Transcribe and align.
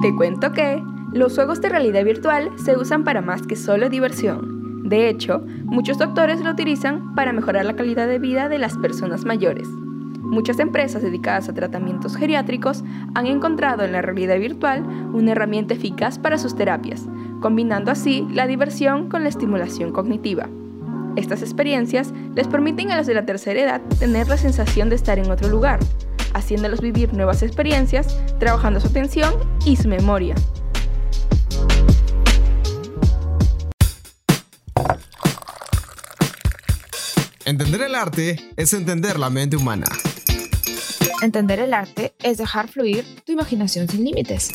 Te 0.00 0.14
cuento 0.14 0.52
que 0.52 0.80
los 1.12 1.34
juegos 1.34 1.60
de 1.60 1.70
realidad 1.70 2.04
virtual 2.04 2.52
se 2.56 2.76
usan 2.76 3.02
para 3.02 3.20
más 3.20 3.42
que 3.42 3.56
solo 3.56 3.88
diversión. 3.88 4.88
De 4.88 5.08
hecho, 5.08 5.42
muchos 5.64 5.98
doctores 5.98 6.40
lo 6.40 6.52
utilizan 6.52 7.16
para 7.16 7.32
mejorar 7.32 7.64
la 7.64 7.74
calidad 7.74 8.06
de 8.06 8.20
vida 8.20 8.48
de 8.48 8.58
las 8.58 8.78
personas 8.78 9.24
mayores. 9.24 9.66
Muchas 10.20 10.60
empresas 10.60 11.02
dedicadas 11.02 11.48
a 11.48 11.54
tratamientos 11.54 12.16
geriátricos 12.16 12.84
han 13.14 13.26
encontrado 13.26 13.82
en 13.82 13.90
la 13.90 14.00
realidad 14.00 14.38
virtual 14.38 14.84
una 15.12 15.32
herramienta 15.32 15.74
eficaz 15.74 16.16
para 16.20 16.38
sus 16.38 16.54
terapias, 16.54 17.08
combinando 17.40 17.90
así 17.90 18.24
la 18.30 18.46
diversión 18.46 19.08
con 19.08 19.24
la 19.24 19.30
estimulación 19.30 19.90
cognitiva. 19.90 20.48
Estas 21.16 21.42
experiencias 21.42 22.14
les 22.36 22.46
permiten 22.46 22.92
a 22.92 22.96
los 22.96 23.08
de 23.08 23.14
la 23.14 23.26
tercera 23.26 23.60
edad 23.60 23.80
tener 23.98 24.28
la 24.28 24.36
sensación 24.36 24.90
de 24.90 24.94
estar 24.94 25.18
en 25.18 25.28
otro 25.28 25.48
lugar, 25.48 25.80
haciéndolos 26.34 26.80
vivir 26.80 27.12
nuevas 27.14 27.42
experiencias, 27.42 28.16
trabajando 28.38 28.80
su 28.80 28.88
atención 28.88 29.34
y 29.64 29.76
su 29.76 29.88
memoria. 29.88 30.34
Entender 37.44 37.80
el 37.80 37.94
arte 37.94 38.36
es 38.56 38.74
entender 38.74 39.18
la 39.18 39.30
mente 39.30 39.56
humana. 39.56 39.86
Entender 41.22 41.60
el 41.60 41.72
arte 41.72 42.12
es 42.22 42.36
dejar 42.36 42.68
fluir 42.68 43.06
tu 43.24 43.32
imaginación 43.32 43.88
sin 43.88 44.04
límites. 44.04 44.50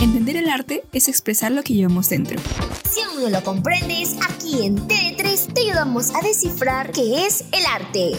Entender 0.00 0.36
el 0.36 0.48
arte 0.48 0.84
es 0.92 1.08
expresar 1.08 1.50
lo 1.50 1.62
que 1.62 1.74
llevamos 1.74 2.08
dentro. 2.10 2.38
Si 2.90 3.00
aún 3.00 3.22
no 3.22 3.30
lo 3.30 3.42
comprendes, 3.42 4.16
aquí 4.28 4.66
en 4.66 4.76
T3 4.86 5.52
te 5.52 5.62
ayudamos 5.62 6.14
a 6.14 6.20
descifrar 6.20 6.92
qué 6.92 7.26
es 7.26 7.44
el 7.52 7.64
arte. 7.66 8.18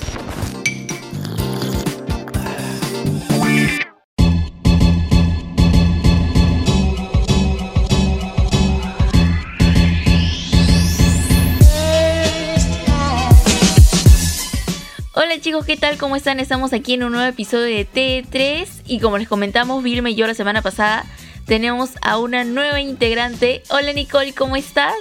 Hola 15.32 15.42
chicos, 15.42 15.64
¿qué 15.64 15.78
tal? 15.78 15.96
¿Cómo 16.00 16.16
están? 16.16 16.40
Estamos 16.40 16.74
aquí 16.74 16.96
en 16.96 17.04
un 17.04 17.12
nuevo 17.12 17.28
episodio 17.28 17.66
de 17.66 17.88
T3 17.88 18.68
y 18.88 19.00
como 19.00 19.20
les 19.20 19.28
comentamos, 19.28 19.84
Vilma 19.84 20.10
y 20.10 20.16
yo 20.16 20.26
la 20.26 20.34
semana 20.34 20.64
pasada 20.64 21.06
tenemos 21.46 21.92
a 22.02 22.18
una 22.18 22.44
nueva 22.44 22.82
integrante. 22.82 23.62
Hola 23.70 23.94
Nicole, 23.94 24.34
¿cómo 24.34 24.56
estás? 24.56 24.96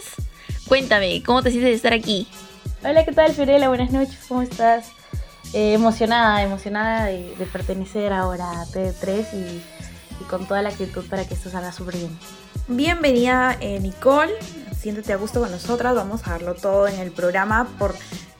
Cuéntame, 0.66 1.22
¿cómo 1.24 1.42
te 1.42 1.50
sientes 1.50 1.70
de 1.70 1.76
estar 1.76 1.94
aquí? 1.94 2.28
Hola, 2.84 3.06
¿qué 3.06 3.12
tal 3.12 3.32
Fiorella? 3.32 3.68
Buenas 3.68 3.90
noches, 3.90 4.18
¿cómo 4.28 4.42
estás? 4.42 4.90
Eh, 5.54 5.72
emocionada, 5.72 6.42
emocionada 6.42 7.06
de, 7.06 7.34
de, 7.34 7.46
pertenecer 7.46 8.12
ahora 8.12 8.50
a 8.50 8.66
T3 8.66 9.32
y, 9.32 9.62
y, 10.20 10.24
con 10.28 10.46
toda 10.46 10.60
la 10.60 10.68
actitud 10.68 11.06
para 11.08 11.26
que 11.26 11.32
esto 11.32 11.48
salga 11.48 11.72
súper 11.72 11.96
bien. 11.96 12.18
Bienvenida 12.66 13.56
eh, 13.62 13.80
Nicole, 13.80 14.34
siéntete 14.78 15.14
a 15.14 15.16
gusto 15.16 15.40
con 15.40 15.50
nosotras, 15.50 15.94
vamos 15.94 16.26
a 16.26 16.32
darlo 16.32 16.54
todo 16.54 16.86
en 16.86 17.00
el 17.00 17.12
programa 17.12 17.66
por 17.78 17.94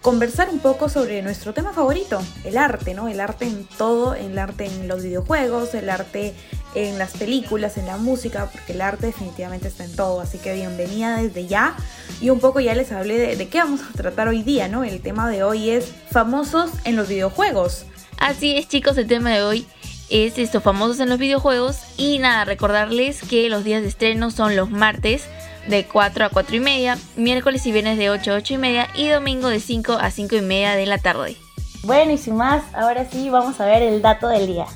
conversar 0.09 0.49
un 0.49 0.59
poco 0.59 0.89
sobre 0.89 1.21
nuestro 1.21 1.53
tema 1.53 1.75
favorito, 1.75 2.19
el 2.43 2.57
arte, 2.57 2.95
¿no? 2.95 3.09
El 3.09 3.21
arte 3.21 3.45
en 3.45 3.67
todo, 3.77 4.15
el 4.15 4.39
arte 4.39 4.65
en 4.65 4.89
los 4.89 5.03
videojuegos, 5.03 5.75
el 5.75 5.91
arte 5.91 6.33
en 6.75 6.97
las 6.97 7.13
películas, 7.13 7.77
en 7.77 7.85
la 7.85 7.99
música, 7.99 8.49
porque 8.51 8.73
el 8.73 8.81
arte 8.81 9.09
definitivamente 9.09 9.69
está 9.69 9.85
en 9.85 9.95
todo, 9.95 10.23
así 10.23 10.39
que 10.39 10.55
bienvenida 10.55 11.19
desde 11.19 11.47
ya. 11.47 11.77
Y 12.23 12.31
un 12.31 12.41
poco 12.41 12.59
ya 12.59 12.75
les 12.75 12.91
hablé 12.91 13.19
de, 13.19 13.37
de 13.37 13.49
qué 13.49 13.59
vamos 13.59 13.83
a 13.83 13.93
tratar 13.93 14.29
hoy 14.29 14.43
día, 14.43 14.67
¿no? 14.67 14.83
El 14.83 15.03
tema 15.03 15.29
de 15.29 15.43
hoy 15.43 15.69
es 15.69 15.93
famosos 16.11 16.71
en 16.87 16.97
los 16.97 17.09
videojuegos. 17.09 17.85
Así 18.19 18.57
es 18.57 18.67
chicos, 18.67 18.97
el 18.97 19.09
tema 19.09 19.29
de 19.33 19.43
hoy 19.43 19.67
es 20.09 20.39
esto, 20.39 20.63
famosos 20.63 21.01
en 21.01 21.11
los 21.11 21.19
videojuegos. 21.19 21.81
Y 21.99 22.19
nada, 22.19 22.47
recordarles 22.47 23.21
que 23.21 23.51
los 23.51 23.63
días 23.63 23.83
de 23.83 23.89
estreno 23.89 24.31
son 24.31 24.57
los 24.57 24.71
martes 24.71 25.25
de 25.69 25.85
4 25.85 26.25
a 26.25 26.29
4 26.31 26.57
y 26.57 26.61
media, 26.61 26.99
miércoles 27.17 27.65
y 27.67 27.73
viernes 27.73 27.99
de 27.99 28.11
8 28.11 28.33
a 28.33 28.37
8 28.37 28.55
y 28.55 28.59
media 28.59 28.89
y 28.95 29.09
domingo 29.09 29.49
de 29.49 29.61
5 29.61 29.93
a 29.93 30.11
5 30.11 30.37
y 30.37 30.41
media 30.41 30.75
de 30.75 30.87
la 30.87 30.99
tarde. 30.99 31.37
Bueno, 31.85 32.13
y 32.13 32.19
sin 32.19 32.37
más, 32.37 32.63
ahora 32.75 33.05
sí 33.05 33.31
vamos 33.31 33.61
a 33.61 33.67
ver 33.67 33.83
el 33.83 34.03
dato 34.03 34.29
del 34.29 34.47
día. 34.47 34.67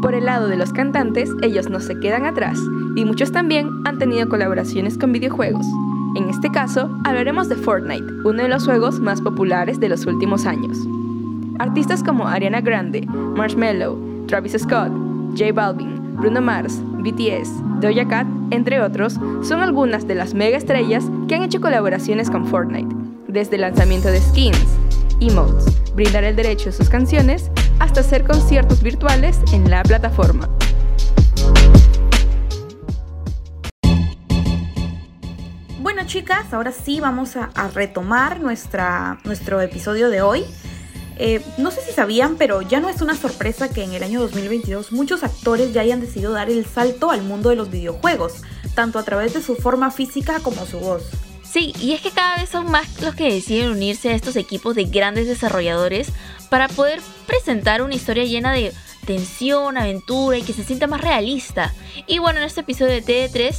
Por 0.00 0.14
el 0.14 0.24
lado 0.24 0.48
de 0.48 0.56
los 0.56 0.72
cantantes, 0.72 1.30
ellos 1.42 1.68
no 1.68 1.78
se 1.80 1.98
quedan 2.00 2.24
atrás, 2.24 2.58
y 2.96 3.04
muchos 3.04 3.30
también 3.32 3.68
han 3.84 3.98
tenido 3.98 4.28
colaboraciones 4.28 4.98
con 4.98 5.12
videojuegos. 5.12 5.66
En 6.16 6.28
este 6.28 6.50
caso, 6.50 6.90
hablaremos 7.04 7.48
de 7.48 7.56
Fortnite, 7.56 8.04
uno 8.24 8.42
de 8.42 8.48
los 8.48 8.64
juegos 8.64 9.00
más 9.00 9.20
populares 9.20 9.78
de 9.80 9.88
los 9.88 10.04
últimos 10.06 10.44
años. 10.46 10.76
Artistas 11.58 12.02
como 12.02 12.26
Ariana 12.26 12.60
Grande, 12.60 13.06
Marshmello, 13.06 13.96
Travis 14.26 14.56
Scott, 14.58 14.90
J 15.36 15.52
Balvin, 15.52 16.16
Bruno 16.16 16.40
Mars, 16.40 16.80
BTS, 17.02 17.80
Doja 17.80 18.06
Cat, 18.06 18.26
entre 18.50 18.80
otros, 18.80 19.14
son 19.42 19.60
algunas 19.60 20.06
de 20.06 20.14
las 20.14 20.34
mega 20.34 20.56
estrellas 20.56 21.04
que 21.28 21.34
han 21.34 21.42
hecho 21.42 21.60
colaboraciones 21.60 22.30
con 22.30 22.46
Fortnite, 22.46 22.94
desde 23.28 23.56
el 23.56 23.62
lanzamiento 23.62 24.08
de 24.08 24.20
skins, 24.20 24.66
emotes, 25.20 25.64
brindar 25.94 26.24
el 26.24 26.36
derecho 26.36 26.70
a 26.70 26.72
sus 26.72 26.88
canciones, 26.88 27.50
hasta 27.80 28.00
hacer 28.00 28.24
conciertos 28.24 28.82
virtuales 28.82 29.40
en 29.52 29.68
la 29.68 29.82
plataforma. 29.82 30.48
Bueno 35.80 36.02
chicas, 36.06 36.52
ahora 36.54 36.72
sí 36.72 37.00
vamos 37.00 37.36
a, 37.36 37.50
a 37.54 37.68
retomar 37.68 38.40
nuestra, 38.40 39.18
nuestro 39.24 39.60
episodio 39.60 40.08
de 40.08 40.22
hoy. 40.22 40.44
Eh, 41.18 41.42
no 41.58 41.70
sé 41.70 41.80
si 41.82 41.92
sabían, 41.92 42.36
pero 42.36 42.62
ya 42.62 42.80
no 42.80 42.88
es 42.88 43.02
una 43.02 43.16
sorpresa 43.16 43.68
que 43.68 43.84
en 43.84 43.92
el 43.92 44.02
año 44.02 44.20
2022 44.20 44.92
muchos 44.92 45.22
actores 45.22 45.72
ya 45.72 45.82
hayan 45.82 46.00
decidido 46.00 46.32
dar 46.32 46.50
el 46.50 46.66
salto 46.66 47.10
al 47.10 47.22
mundo 47.22 47.50
de 47.50 47.56
los 47.56 47.70
videojuegos, 47.70 48.34
tanto 48.74 48.98
a 48.98 49.02
través 49.02 49.34
de 49.34 49.42
su 49.42 49.56
forma 49.56 49.90
física 49.90 50.40
como 50.40 50.66
su 50.66 50.78
voz. 50.78 51.04
Sí, 51.44 51.74
y 51.78 51.92
es 51.92 52.00
que 52.00 52.10
cada 52.10 52.36
vez 52.36 52.48
son 52.48 52.70
más 52.70 53.02
los 53.02 53.14
que 53.14 53.30
deciden 53.30 53.72
unirse 53.72 54.08
a 54.08 54.14
estos 54.14 54.36
equipos 54.36 54.74
de 54.74 54.84
grandes 54.84 55.26
desarrolladores 55.26 56.08
para 56.48 56.68
poder 56.68 57.00
presentar 57.26 57.82
una 57.82 57.94
historia 57.94 58.24
llena 58.24 58.52
de 58.52 58.72
tensión, 59.04 59.76
aventura 59.76 60.38
y 60.38 60.42
que 60.42 60.54
se 60.54 60.64
sienta 60.64 60.86
más 60.86 61.02
realista. 61.02 61.74
Y 62.06 62.20
bueno, 62.20 62.38
en 62.38 62.46
este 62.46 62.60
episodio 62.60 62.92
de 62.92 63.04
TD3 63.04 63.54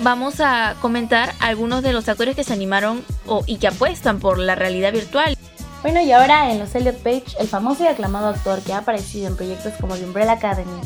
vamos 0.00 0.40
a 0.40 0.76
comentar 0.80 1.34
algunos 1.40 1.82
de 1.82 1.92
los 1.92 2.08
actores 2.08 2.36
que 2.36 2.44
se 2.44 2.52
animaron 2.52 3.02
o, 3.26 3.42
y 3.46 3.56
que 3.56 3.68
apuestan 3.68 4.18
por 4.18 4.38
la 4.38 4.54
realidad 4.54 4.92
virtual. 4.92 5.36
Bueno, 5.82 6.02
y 6.02 6.12
ahora 6.12 6.52
en 6.52 6.58
los 6.58 6.74
Elliot 6.74 6.98
Page, 7.02 7.36
el 7.38 7.48
famoso 7.48 7.84
y 7.84 7.86
aclamado 7.86 8.28
actor 8.28 8.60
que 8.60 8.74
ha 8.74 8.78
aparecido 8.78 9.28
en 9.28 9.36
proyectos 9.36 9.72
como 9.80 9.96
The 9.96 10.04
Umbrella 10.04 10.32
Academy, 10.32 10.80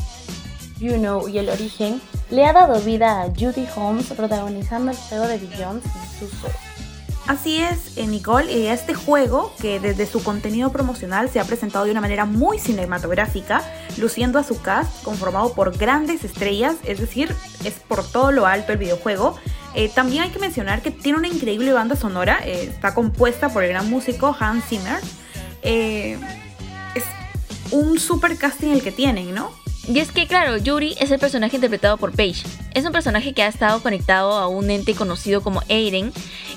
You 0.79 0.93
Know 0.93 1.27
y 1.27 1.37
El 1.37 1.49
Origen, 1.49 2.01
le 2.29 2.45
ha 2.45 2.53
dado 2.53 2.79
vida 2.79 3.21
a 3.21 3.25
Judy 3.25 3.67
Holmes 3.75 4.05
protagonizando 4.07 4.91
el 4.91 4.97
juego 4.97 5.27
de 5.27 5.37
Beyond 5.37 5.83
y 5.85 6.17
su 6.17 6.47
Así 7.27 7.57
es, 7.57 7.97
Nicole, 7.97 8.53
y 8.53 8.67
este 8.67 8.93
juego, 8.93 9.51
que 9.59 9.79
desde 9.79 10.05
su 10.05 10.23
contenido 10.23 10.71
promocional 10.71 11.27
se 11.27 11.39
ha 11.39 11.43
presentado 11.43 11.85
de 11.85 11.91
una 11.91 12.01
manera 12.01 12.25
muy 12.25 12.59
cinematográfica, 12.59 13.63
luciendo 13.97 14.37
a 14.37 14.43
su 14.43 14.61
cast 14.61 15.03
conformado 15.03 15.53
por 15.53 15.75
grandes 15.75 16.23
estrellas, 16.23 16.75
es 16.83 16.99
decir, 16.99 17.35
es 17.63 17.73
por 17.73 18.07
todo 18.07 18.31
lo 18.31 18.45
alto 18.45 18.73
el 18.73 18.77
videojuego. 18.77 19.35
Eh, 19.75 19.89
también 19.93 20.23
hay 20.23 20.29
que 20.29 20.39
mencionar 20.39 20.81
que 20.81 20.89
tiene 20.89 21.17
una 21.17 21.27
increíble 21.27 21.73
banda 21.73 21.97
sonora, 21.97 22.39
eh, 22.45 22.69
está 22.71 22.93
compuesta 22.93 23.49
por 23.49 23.63
el 23.63 23.69
gran 23.71 23.89
músico 23.89 24.35
Hans 24.39 24.65
Zimmer. 24.65 24.99
Eh, 25.63 26.17
es 26.95 27.03
un 27.71 27.99
super 27.99 28.37
casting 28.37 28.69
el 28.69 28.81
que 28.81 28.93
tienen, 28.93 29.33
¿no? 29.33 29.51
Y 29.87 29.99
es 29.99 30.11
que, 30.11 30.27
claro, 30.27 30.57
Yuri 30.57 30.95
es 30.99 31.11
el 31.11 31.19
personaje 31.19 31.57
interpretado 31.57 31.97
por 31.97 32.11
Paige. 32.13 32.47
Es 32.73 32.85
un 32.85 32.91
personaje 32.91 33.33
que 33.33 33.43
ha 33.43 33.47
estado 33.47 33.83
conectado 33.83 34.33
a 34.33 34.47
un 34.47 34.71
ente 34.71 34.95
conocido 34.95 35.41
como 35.41 35.61
Aiden. 35.69 36.11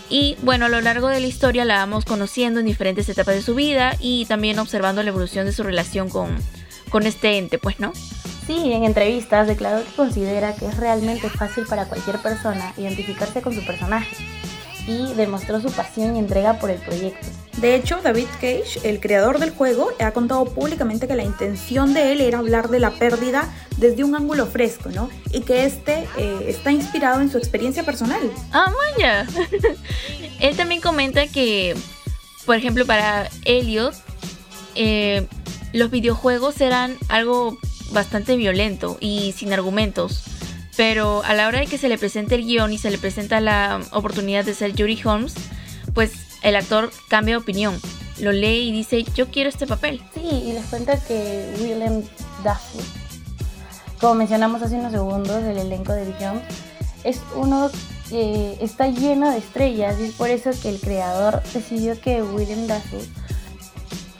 Y 0.09 0.37
bueno, 0.43 0.67
a 0.67 0.69
lo 0.69 0.81
largo 0.81 1.09
de 1.09 1.21
la 1.21 1.27
historia 1.27 1.65
la 1.65 1.77
vamos 1.77 2.05
conociendo 2.05 2.61
en 2.61 2.67
diferentes 2.67 3.09
etapas 3.09 3.34
de 3.34 3.43
su 3.43 3.55
vida 3.55 3.97
y 4.01 4.25
también 4.27 4.59
observando 4.59 5.03
la 5.03 5.11
evolución 5.11 5.45
de 5.45 5.53
su 5.53 5.62
relación 5.62 6.09
con, 6.09 6.39
con 6.89 7.07
este 7.07 7.37
ente, 7.37 7.59
pues, 7.59 7.81
¿no? 7.81 7.93
Sí, 8.48 8.72
en 8.72 8.84
entrevistas 8.84 9.47
declaró 9.47 9.84
que 9.84 9.92
considera 9.95 10.54
que 10.54 10.65
es 10.65 10.78
realmente 10.78 11.28
fácil 11.28 11.66
para 11.66 11.84
cualquier 11.84 12.16
persona 12.16 12.72
identificarse 12.78 13.42
con 13.42 13.54
su 13.54 13.62
personaje 13.66 14.16
y 14.86 15.12
demostró 15.12 15.60
su 15.60 15.71
pasión 15.71 16.16
y 16.16 16.18
entrega 16.18 16.59
por 16.59 16.71
el 16.71 16.78
proyecto. 16.78 17.27
De 17.59 17.74
hecho, 17.74 18.00
David 18.03 18.28
Cage, 18.41 18.80
el 18.84 19.00
creador 19.00 19.39
del 19.39 19.50
juego, 19.50 19.91
ha 20.00 20.12
contado 20.12 20.47
públicamente 20.47 21.06
que 21.06 21.15
la 21.15 21.24
intención 21.24 21.92
de 21.92 22.12
él 22.12 22.22
era 22.22 22.39
hablar 22.39 22.71
de 22.71 22.80
la 22.80 22.92
pérdida 22.92 23.53
desde 23.77 24.03
un 24.03 24.16
ángulo 24.16 24.47
fresco, 24.47 24.89
¿no? 24.89 25.10
Y 25.30 25.42
que 25.42 25.66
este 25.66 26.09
eh, 26.16 26.47
está 26.47 26.72
inspirado 26.72 27.21
en 27.21 27.30
su 27.30 27.36
experiencia 27.36 27.83
personal. 27.83 28.33
Ah, 28.53 28.72
vaya. 28.97 29.27
él 30.41 30.56
también 30.56 30.80
comenta 30.80 31.27
que, 31.27 31.77
por 32.47 32.56
ejemplo, 32.56 32.86
para 32.86 33.28
Elliot, 33.44 33.94
eh, 34.74 35.27
los 35.74 35.91
videojuegos 35.91 36.62
eran 36.62 36.97
algo 37.10 37.59
bastante 37.93 38.37
violento 38.37 38.97
y 39.01 39.33
sin 39.37 39.53
argumentos. 39.53 40.25
Pero 40.77 41.23
a 41.25 41.35
la 41.35 41.49
hora 41.49 41.61
de 41.61 41.67
que 41.67 41.79
se 41.79 41.89
le 41.89 41.99
presente 41.99 42.37
el 42.37 42.45
guion 42.45 42.73
y 42.73 42.79
se 42.79 42.91
le 42.91 42.99
presenta 42.99 43.41
la 43.41 43.81
oportunidad 43.93 44.45
de 44.45 44.55
ser 44.55 44.73
Judy 44.73 44.99
Holmes, 45.05 45.35
pues 45.93 46.13
el 46.43 46.55
actor 46.55 46.91
cambia 47.09 47.35
de 47.35 47.39
opinión. 47.39 47.81
Lo 48.21 48.33
lee 48.33 48.69
y 48.69 48.73
dice, 48.73 49.05
yo 49.15 49.29
quiero 49.29 49.49
este 49.49 49.67
papel. 49.67 50.03
Sí, 50.15 50.21
y 50.21 50.53
les 50.53 50.65
cuenta 50.67 51.03
que 51.05 51.55
William 51.61 52.03
Dafoe 52.45 52.83
como 54.01 54.15
mencionamos 54.15 54.63
hace 54.63 54.77
unos 54.77 54.93
segundos, 54.93 55.43
el 55.43 55.59
elenco 55.59 55.93
de 55.93 56.05
Beyond 56.05 56.41
es 57.03 57.21
uno 57.35 57.69
que 58.09 58.57
está 58.61 58.89
lleno 58.89 59.31
de 59.31 59.39
estrellas 59.39 59.97
y 60.01 60.05
es 60.05 60.13
por 60.13 60.31
eso 60.31 60.51
que 60.63 60.69
el 60.69 60.81
creador 60.81 61.43
decidió 61.53 62.01
que 62.01 62.23
William 62.23 62.67
Dafoe 62.69 63.05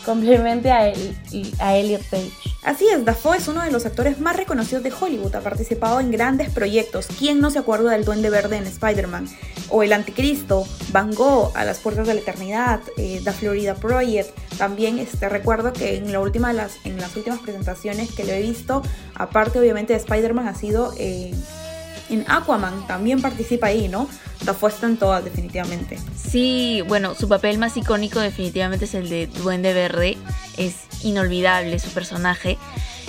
complemente 0.09 0.71
a, 0.71 0.89
el, 0.89 1.15
a 1.59 1.77
Elliot 1.77 2.03
Page. 2.05 2.31
Así 2.63 2.89
es, 2.89 3.05
Dafoe 3.05 3.37
es 3.37 3.47
uno 3.47 3.63
de 3.63 3.71
los 3.71 3.85
actores 3.85 4.19
más 4.21 4.37
reconocidos 4.37 4.83
de 4.83 4.91
Hollywood, 4.91 5.35
ha 5.35 5.43
participado 5.43 6.01
en 6.01 6.11
grandes 6.11 6.49
proyectos. 6.49 7.09
¿Quién 7.19 7.41
no 7.41 7.51
se 7.51 7.59
acuerda 7.59 7.91
del 7.91 8.07
Duende 8.07 8.31
Verde 8.31 8.57
en 8.57 8.67
Spider-Man? 8.67 9.29
O 9.69 9.83
El 9.83 9.93
Anticristo, 9.93 10.67
Van 10.93 11.13
Gogh, 11.13 11.53
A 11.55 11.67
las 11.67 11.81
Puertas 11.81 12.07
de 12.07 12.15
la 12.15 12.21
Eternidad, 12.21 12.81
eh, 12.97 13.21
The 13.23 13.33
Florida 13.33 13.75
Project. 13.75 14.31
También 14.57 14.99
este, 14.99 15.29
recuerdo 15.29 15.75
que 15.75 15.97
en, 15.97 16.11
la 16.11 16.21
última, 16.21 16.55
las, 16.55 16.77
en 16.85 16.99
las 16.99 17.15
últimas 17.15 17.41
presentaciones 17.41 18.11
que 18.15 18.25
lo 18.25 18.33
he 18.33 18.41
visto, 18.41 18.81
aparte 19.15 19.59
obviamente 19.59 19.93
de 19.93 19.99
Spider-Man, 19.99 20.49
ha 20.49 20.55
sido 20.55 20.95
eh, 20.97 21.35
en 22.11 22.25
Aquaman, 22.29 22.87
también 22.87 23.21
participa 23.21 23.69
ahí, 23.69 23.89
¿no? 23.89 24.09
Dafoe 24.45 24.71
está 24.71 24.87
en 24.87 24.97
todas, 24.97 25.25
definitivamente. 25.25 25.99
Sí, 26.17 26.83
bueno, 26.87 27.15
su 27.15 27.29
papel 27.29 27.59
más 27.59 27.77
icónico 27.77 28.21
definitivamente 28.21 28.87
es 28.87 28.95
el 28.95 29.09
de 29.09 29.27
Duende 29.27 29.75
Verde. 29.75 30.17
Es 30.57 30.77
inolvidable 31.03 31.79
su 31.79 31.91
personaje. 31.91 32.59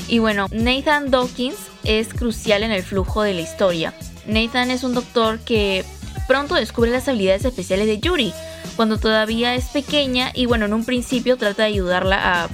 Y 0.07 0.19
bueno, 0.19 0.47
Nathan 0.51 1.11
Dawkins 1.11 1.57
es 1.83 2.13
crucial 2.13 2.63
en 2.63 2.71
el 2.71 2.83
flujo 2.83 3.21
de 3.21 3.33
la 3.33 3.41
historia. 3.41 3.93
Nathan 4.25 4.71
es 4.71 4.83
un 4.83 4.93
doctor 4.93 5.39
que 5.39 5.85
pronto 6.27 6.55
descubre 6.55 6.91
las 6.91 7.07
habilidades 7.07 7.45
especiales 7.45 7.87
de 7.87 7.99
Yuri, 7.99 8.33
cuando 8.75 8.97
todavía 8.97 9.55
es 9.55 9.65
pequeña 9.65 10.31
y 10.33 10.45
bueno, 10.45 10.65
en 10.65 10.73
un 10.73 10.85
principio 10.85 11.37
trata 11.37 11.63
de 11.63 11.69
ayudarla 11.69 12.43
a, 12.43 12.49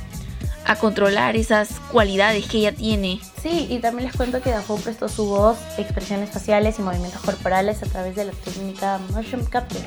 a 0.65 0.75
controlar 0.75 1.35
esas 1.35 1.69
cualidades 1.91 2.47
que 2.47 2.57
ella 2.57 2.73
tiene. 2.73 3.19
Sí, 3.41 3.67
y 3.69 3.79
también 3.79 4.07
les 4.07 4.17
cuento 4.17 4.41
que 4.41 4.50
Dafoe 4.50 4.79
prestó 4.79 5.07
su 5.07 5.25
voz, 5.27 5.57
expresiones 5.77 6.31
faciales 6.31 6.79
y 6.79 6.81
movimientos 6.81 7.21
corporales 7.21 7.83
a 7.83 7.85
través 7.85 8.15
de 8.15 8.25
la 8.25 8.31
técnica 8.31 9.00
motion 9.12 9.45
capture, 9.45 9.85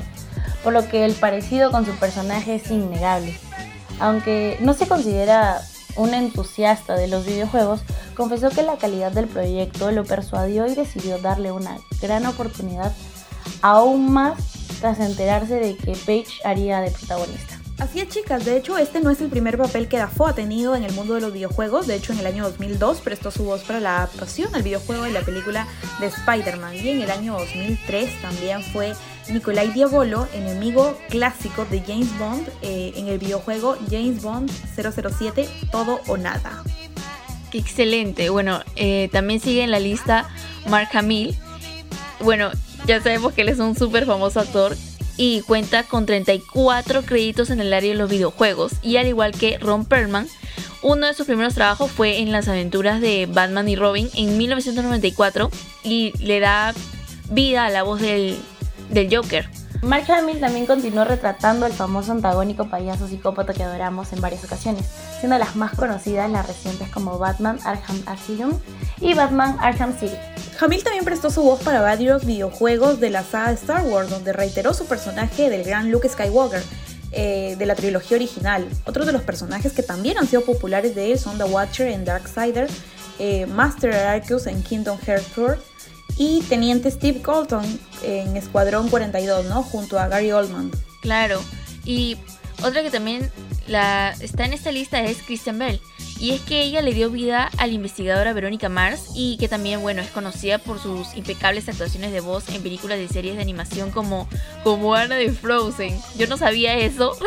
por 0.63 0.73
lo 0.73 0.87
que 0.87 1.05
el 1.05 1.13
parecido 1.13 1.71
con 1.71 1.85
su 1.85 1.91
personaje 1.93 2.55
es 2.55 2.71
innegable. 2.71 3.37
Aunque 3.99 4.57
no 4.61 4.73
se 4.73 4.87
considera 4.87 5.61
un 5.97 6.13
entusiasta 6.13 6.95
de 6.95 7.07
los 7.07 7.25
videojuegos, 7.25 7.81
confesó 8.15 8.49
que 8.49 8.63
la 8.63 8.77
calidad 8.77 9.11
del 9.11 9.27
proyecto 9.27 9.91
lo 9.91 10.05
persuadió 10.05 10.67
y 10.67 10.75
decidió 10.75 11.17
darle 11.17 11.51
una 11.51 11.77
gran 12.01 12.25
oportunidad 12.25 12.93
aún 13.61 14.11
más 14.11 14.37
tras 14.79 14.99
enterarse 14.99 15.55
de 15.55 15.75
que 15.75 15.93
Paige 16.05 16.41
haría 16.45 16.79
de 16.79 16.91
protagonista. 16.91 17.58
Así 17.79 18.01
es, 18.01 18.09
chicas. 18.09 18.43
De 18.43 18.57
hecho, 18.57 18.77
este 18.77 18.99
no 18.99 19.09
es 19.09 19.21
el 19.21 19.29
primer 19.29 19.57
papel 19.57 19.87
que 19.87 19.97
Dafoe 19.97 20.31
ha 20.31 20.33
tenido 20.33 20.75
en 20.75 20.83
el 20.83 20.91
mundo 20.91 21.13
de 21.13 21.21
los 21.21 21.31
videojuegos. 21.31 21.87
De 21.87 21.95
hecho, 21.95 22.11
en 22.11 22.19
el 22.19 22.27
año 22.27 22.43
2002 22.43 22.99
prestó 22.99 23.31
su 23.31 23.45
voz 23.45 23.63
para 23.63 23.79
la 23.79 23.97
adaptación 23.97 24.53
al 24.53 24.63
videojuego 24.63 25.03
de 25.03 25.11
la 25.11 25.21
película 25.21 25.65
de 26.01 26.07
Spider-Man. 26.07 26.75
Y 26.75 26.89
en 26.89 27.01
el 27.01 27.09
año 27.09 27.39
2003 27.39 28.21
también 28.21 28.63
fue 28.63 28.93
Nicolai 29.29 29.69
Diabolo, 29.71 30.27
enemigo 30.33 30.97
clásico 31.09 31.65
de 31.65 31.79
James 31.79 32.17
Bond 32.19 32.49
eh, 32.61 32.91
en 32.97 33.07
el 33.07 33.17
videojuego 33.17 33.77
James 33.89 34.21
Bond 34.21 34.51
007 34.75 35.47
Todo 35.71 36.01
o 36.07 36.17
Nada. 36.17 36.63
Qué 37.49 37.59
excelente. 37.59 38.29
Bueno, 38.29 38.59
eh, 38.75 39.07
también 39.13 39.39
sigue 39.39 39.63
en 39.63 39.71
la 39.71 39.79
lista 39.79 40.27
Mark 40.67 40.89
Hamill. 40.93 41.33
Bueno, 42.19 42.51
ya 42.85 43.01
sabemos 43.01 43.33
que 43.33 43.41
él 43.41 43.49
es 43.49 43.59
un 43.59 43.75
súper 43.75 44.05
famoso 44.05 44.41
actor 44.41 44.75
y 45.19 45.41
cuenta 45.41 45.83
con 45.83 46.05
34 46.05 47.01
créditos 47.01 47.49
en 47.49 47.59
el 47.59 47.73
área 47.73 47.91
de 47.91 47.97
los 47.97 48.09
videojuegos. 48.09 48.71
Y 48.81 48.95
al 48.95 49.05
igual 49.05 49.33
que 49.33 49.57
Ron 49.57 49.83
Perlman, 49.83 50.29
uno 50.81 51.07
de 51.07 51.13
sus 51.13 51.25
primeros 51.25 51.55
trabajos 51.55 51.91
fue 51.91 52.19
en 52.19 52.31
las 52.31 52.47
aventuras 52.47 53.01
de 53.01 53.25
Batman 53.29 53.67
y 53.67 53.75
Robin 53.75 54.09
en 54.15 54.37
1994 54.37 55.51
y 55.83 56.13
le 56.19 56.39
da 56.39 56.73
vida 57.31 57.65
a 57.65 57.69
la 57.69 57.83
voz 57.83 57.99
del, 57.99 58.39
del 58.91 59.13
Joker. 59.13 59.49
Mark 59.81 60.09
Hamill 60.09 60.39
también 60.39 60.65
continuó 60.65 61.03
retratando 61.03 61.65
al 61.65 61.73
famoso 61.73 62.13
antagónico 62.13 62.69
payaso 62.69 63.09
psicópata 63.09 63.53
que 63.53 63.63
adoramos 63.63 64.13
en 64.13 64.21
varias 64.21 64.45
ocasiones, 64.45 64.85
siendo 65.19 65.37
las 65.37 65.57
más 65.57 65.73
conocidas 65.73 66.31
las 66.31 66.47
recientes 66.47 66.87
como 66.89 67.19
Batman 67.19 67.59
Arkham 67.65 68.01
Asylum 68.05 68.53
y 69.01 69.15
Batman 69.15 69.57
Arkham 69.59 69.97
City. 69.99 70.15
Hamill 70.59 70.83
también 70.83 71.05
prestó 71.05 71.29
su 71.29 71.41
voz 71.41 71.61
para 71.61 71.81
varios 71.81 72.25
videojuegos 72.25 72.99
de 72.99 73.09
la 73.09 73.23
saga 73.23 73.51
Star 73.51 73.83
Wars, 73.83 74.09
donde 74.09 74.33
reiteró 74.33 74.73
su 74.73 74.85
personaje 74.85 75.49
del 75.49 75.63
gran 75.63 75.91
Luke 75.91 76.07
Skywalker. 76.09 76.63
Eh, 77.11 77.55
de 77.57 77.65
la 77.65 77.73
trilogía 77.73 78.17
original. 78.17 78.69
Otros 78.85 79.07
de 79.07 79.13
los 79.13 79.23
personajes 79.23 79.73
que 79.73 79.81
también 79.81 80.19
han 80.19 80.27
sido 80.27 80.45
populares 80.45 80.93
de 80.93 81.11
él 81.11 81.17
son 81.17 81.39
The 81.39 81.45
Watcher 81.45 81.87
en 81.87 82.05
Darksider, 82.05 82.69
eh, 83.17 83.47
Master 83.47 83.95
Arceus 83.95 84.45
en 84.45 84.61
Kingdom 84.61 84.99
Hearts 84.99 85.25
4 85.33 85.57
y 86.17 86.41
Teniente 86.43 86.91
Steve 86.91 87.23
Colton 87.23 87.65
en 88.03 88.37
Escuadrón 88.37 88.89
42, 88.89 89.47
¿no? 89.47 89.63
Junto 89.63 89.97
a 89.97 90.07
Gary 90.07 90.31
Oldman. 90.31 90.69
Claro. 91.01 91.41
Y 91.83 92.15
otra 92.61 92.83
que 92.83 92.91
también 92.91 93.31
la, 93.67 94.13
está 94.19 94.45
en 94.45 94.53
esta 94.53 94.71
lista 94.71 95.01
es 95.01 95.17
Christian 95.23 95.57
Bell. 95.57 95.81
Y 96.19 96.31
es 96.31 96.41
que 96.41 96.61
ella 96.61 96.81
le 96.81 96.93
dio 96.93 97.09
vida 97.09 97.49
a 97.57 97.65
la 97.65 97.73
investigadora 97.73 98.33
Verónica 98.33 98.67
Mars 98.67 99.05
y 99.15 99.37
que 99.37 99.47
también, 99.47 99.81
bueno, 99.81 100.01
es 100.01 100.09
conocida 100.09 100.57
por 100.57 100.79
sus 100.79 101.15
impecables 101.15 101.69
actuaciones 101.69 102.11
de 102.11 102.19
voz 102.19 102.49
en 102.49 102.61
películas 102.61 102.99
y 102.99 103.07
series 103.07 103.35
de 103.37 103.41
animación 103.41 103.91
como, 103.91 104.27
como 104.63 104.95
Ana 104.95 105.15
de 105.15 105.31
Frozen. 105.31 105.97
Yo 106.17 106.27
no 106.27 106.37
sabía 106.37 106.77
eso. 106.77 107.17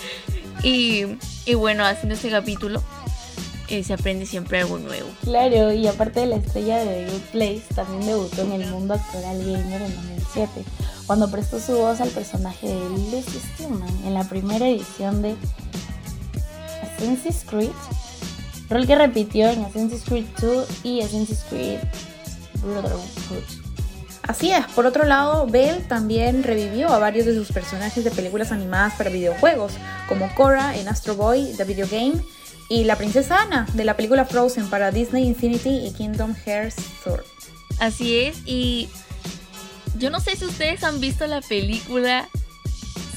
y, 0.64 1.04
y 1.46 1.54
bueno, 1.54 1.84
haciendo 1.84 2.14
este 2.14 2.30
capítulo 2.30 2.82
eh, 3.72 3.82
se 3.84 3.94
aprende 3.94 4.26
siempre 4.26 4.60
algo 4.60 4.78
nuevo. 4.78 5.08
Claro, 5.22 5.72
y 5.72 5.86
aparte 5.86 6.20
de 6.20 6.26
la 6.26 6.36
estrella 6.36 6.84
de 6.84 7.06
Good 7.06 7.22
Place, 7.32 7.62
también 7.74 8.04
debutó 8.04 8.42
en 8.42 8.52
el 8.52 8.66
mundo 8.68 8.92
actoral 8.92 9.38
gamer 9.38 9.80
en 9.80 9.94
2007, 9.94 10.62
cuando 11.06 11.30
prestó 11.30 11.58
su 11.58 11.72
voz 11.76 12.02
al 12.02 12.10
personaje 12.10 12.66
de 12.66 12.90
Leslie 13.10 13.40
Stillman 13.54 14.04
en 14.04 14.12
la 14.12 14.24
primera 14.24 14.68
edición 14.68 15.22
de 15.22 15.36
Assassin's 16.82 17.44
Creed, 17.48 17.70
rol 18.68 18.86
que 18.86 18.96
repitió 18.96 19.48
en 19.48 19.64
Assassin's 19.64 20.04
Creed 20.04 20.26
2 20.40 20.68
y 20.84 21.00
Assassin's 21.00 21.44
Creed 21.48 21.80
Brotherhood. 22.62 23.62
Así 24.22 24.52
es, 24.52 24.64
por 24.66 24.86
otro 24.86 25.04
lado, 25.04 25.46
Bell 25.46 25.86
también 25.88 26.44
revivió 26.44 26.88
a 26.88 26.98
varios 26.98 27.26
de 27.26 27.34
sus 27.34 27.50
personajes 27.50 28.04
de 28.04 28.10
películas 28.12 28.52
animadas 28.52 28.94
para 28.94 29.10
videojuegos, 29.10 29.72
como 30.08 30.32
Korra 30.34 30.76
en 30.76 30.88
Astro 30.88 31.16
Boy, 31.16 31.52
The 31.56 31.64
Video 31.64 31.88
Game, 31.90 32.14
y 32.68 32.84
la 32.84 32.96
princesa 32.96 33.42
Anna 33.42 33.66
de 33.74 33.84
la 33.84 33.96
película 33.96 34.24
Frozen 34.24 34.70
para 34.70 34.92
Disney 34.92 35.26
Infinity 35.26 35.86
y 35.86 35.92
Kingdom 35.92 36.34
Hearts 36.46 36.76
Tour. 37.04 37.24
Así 37.80 38.20
es, 38.20 38.38
y 38.46 38.88
yo 39.98 40.10
no 40.10 40.20
sé 40.20 40.36
si 40.36 40.44
ustedes 40.44 40.84
han 40.84 41.00
visto 41.00 41.26
la 41.26 41.40
película 41.40 42.28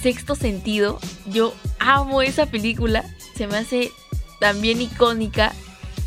Sexto 0.01 0.35
Sentido. 0.35 0.99
Yo 1.27 1.53
amo 1.79 2.23
esa 2.23 2.47
película, 2.47 3.05
se 3.35 3.45
me 3.47 3.57
hace 3.57 3.91
también 4.39 4.81
icónica, 4.81 5.53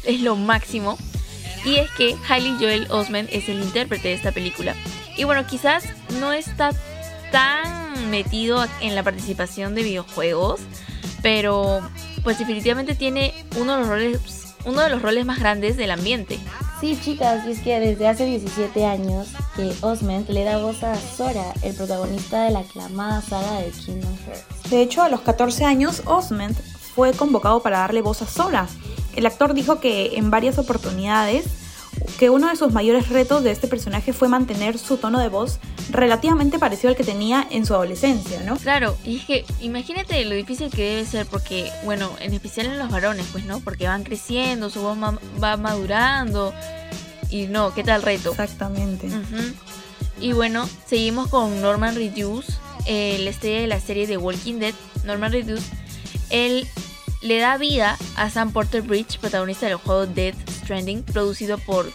es 0.05 0.21
lo 0.21 0.37
máximo. 0.37 0.99
Y 1.65 1.77
es 1.77 1.91
que 1.93 2.17
Hailey 2.29 2.57
Joel 2.59 2.87
Osment 2.91 3.29
es 3.33 3.49
el 3.49 3.61
intérprete 3.61 4.09
de 4.09 4.15
esta 4.15 4.33
película. 4.33 4.75
Y 5.17 5.25
bueno, 5.25 5.47
quizás 5.47 5.85
no 6.21 6.33
está 6.33 6.71
tan 7.33 8.11
metido 8.11 8.65
en 8.81 8.95
la 8.95 9.03
participación 9.03 9.75
de 9.75 9.83
videojuegos, 9.83 10.61
pero 11.23 11.81
pues 12.23 12.39
definitivamente 12.39 12.95
tiene 12.95 13.35
uno 13.57 13.75
de 13.75 13.79
los 13.81 13.89
roles, 13.89 14.21
uno 14.65 14.81
de 14.83 14.91
los 14.91 15.03
roles 15.03 15.27
más 15.27 15.41
grandes 15.41 15.77
del 15.77 15.91
ambiente. 15.91 16.39
Sí, 16.81 16.97
chicas, 17.03 17.45
y 17.47 17.51
es 17.51 17.61
que 17.61 17.81
desde 17.81 18.07
hace 18.07 18.25
17 18.25 18.87
años 18.87 19.29
que 19.57 19.73
Osment 19.81 20.29
le 20.29 20.45
da 20.45 20.59
voz 20.59 20.85
a 20.85 20.95
Sora, 20.95 21.53
el 21.63 21.75
protagonista 21.75 22.45
de 22.45 22.53
la 22.53 22.61
aclamada 22.61 23.21
saga 23.21 23.61
de 23.61 23.71
Kingdom 23.71 24.17
Hearts. 24.25 24.71
De 24.71 24.83
hecho, 24.83 25.03
a 25.03 25.09
los 25.09 25.23
14 25.23 25.65
años, 25.65 26.03
Osment 26.05 26.57
fue 26.99 27.12
convocado 27.12 27.62
para 27.62 27.78
darle 27.78 28.02
voz 28.02 28.23
a 28.23 28.26
Sora. 28.26 28.67
El 29.14 29.25
actor 29.25 29.55
dijo 29.55 29.78
que 29.78 30.17
en 30.17 30.33
varias 30.33 30.59
oportunidades 30.59 31.45
que 32.19 32.28
uno 32.28 32.49
de 32.49 32.57
sus 32.57 32.73
mayores 32.73 33.09
retos 33.09 33.45
de 33.45 33.52
este 33.52 33.69
personaje 33.69 34.12
fue 34.12 34.26
mantener 34.26 34.78
su 34.78 34.97
tono 34.97 35.21
de 35.21 35.28
voz 35.28 35.61
relativamente 35.93 36.59
parecido 36.59 36.88
al 36.88 36.97
que 36.97 37.05
tenía 37.05 37.47
en 37.50 37.64
su 37.67 37.75
adolescencia, 37.75 38.40
¿no? 38.40 38.57
Claro, 38.57 38.97
y 39.05 39.19
es 39.19 39.26
que 39.26 39.45
imagínate 39.61 40.25
lo 40.25 40.35
difícil 40.35 40.71
que 40.71 40.90
debe 40.90 41.07
ser, 41.07 41.26
porque, 41.26 41.71
bueno, 41.85 42.11
en 42.19 42.35
especial 42.35 42.67
en 42.67 42.81
los 42.81 42.90
varones, 42.90 43.26
pues, 43.31 43.45
¿no? 43.45 43.61
Porque 43.61 43.87
van 43.87 44.02
creciendo, 44.02 44.69
su 44.69 44.81
voz 44.81 44.99
va 44.99 45.57
madurando, 45.57 46.52
y 47.31 47.47
no, 47.47 47.75
¿qué 47.75 47.85
tal 47.85 48.02
reto? 48.02 48.31
Exactamente. 48.31 49.09
Y 50.21 50.33
bueno, 50.33 50.69
seguimos 50.88 51.28
con 51.28 51.61
Norman 51.61 51.95
Reedus, 51.95 52.59
el 52.87 53.28
estrella 53.28 53.61
de 53.61 53.67
la 53.69 53.78
serie 53.78 54.09
de 54.09 54.17
Walking 54.17 54.55
Dead. 54.55 54.75
Norman 55.05 55.31
Reedus, 55.31 55.62
él 56.31 56.67
le 57.21 57.39
da 57.39 57.57
vida 57.57 57.97
a 58.17 58.31
Sam 58.31 58.53
Porter 58.53 58.83
Bridge, 58.83 59.19
protagonista 59.19 59.67
del 59.67 59.77
juego 59.77 60.07
Death 60.07 60.37
Stranding, 60.49 61.03
producido 61.03 61.59
por 61.59 61.91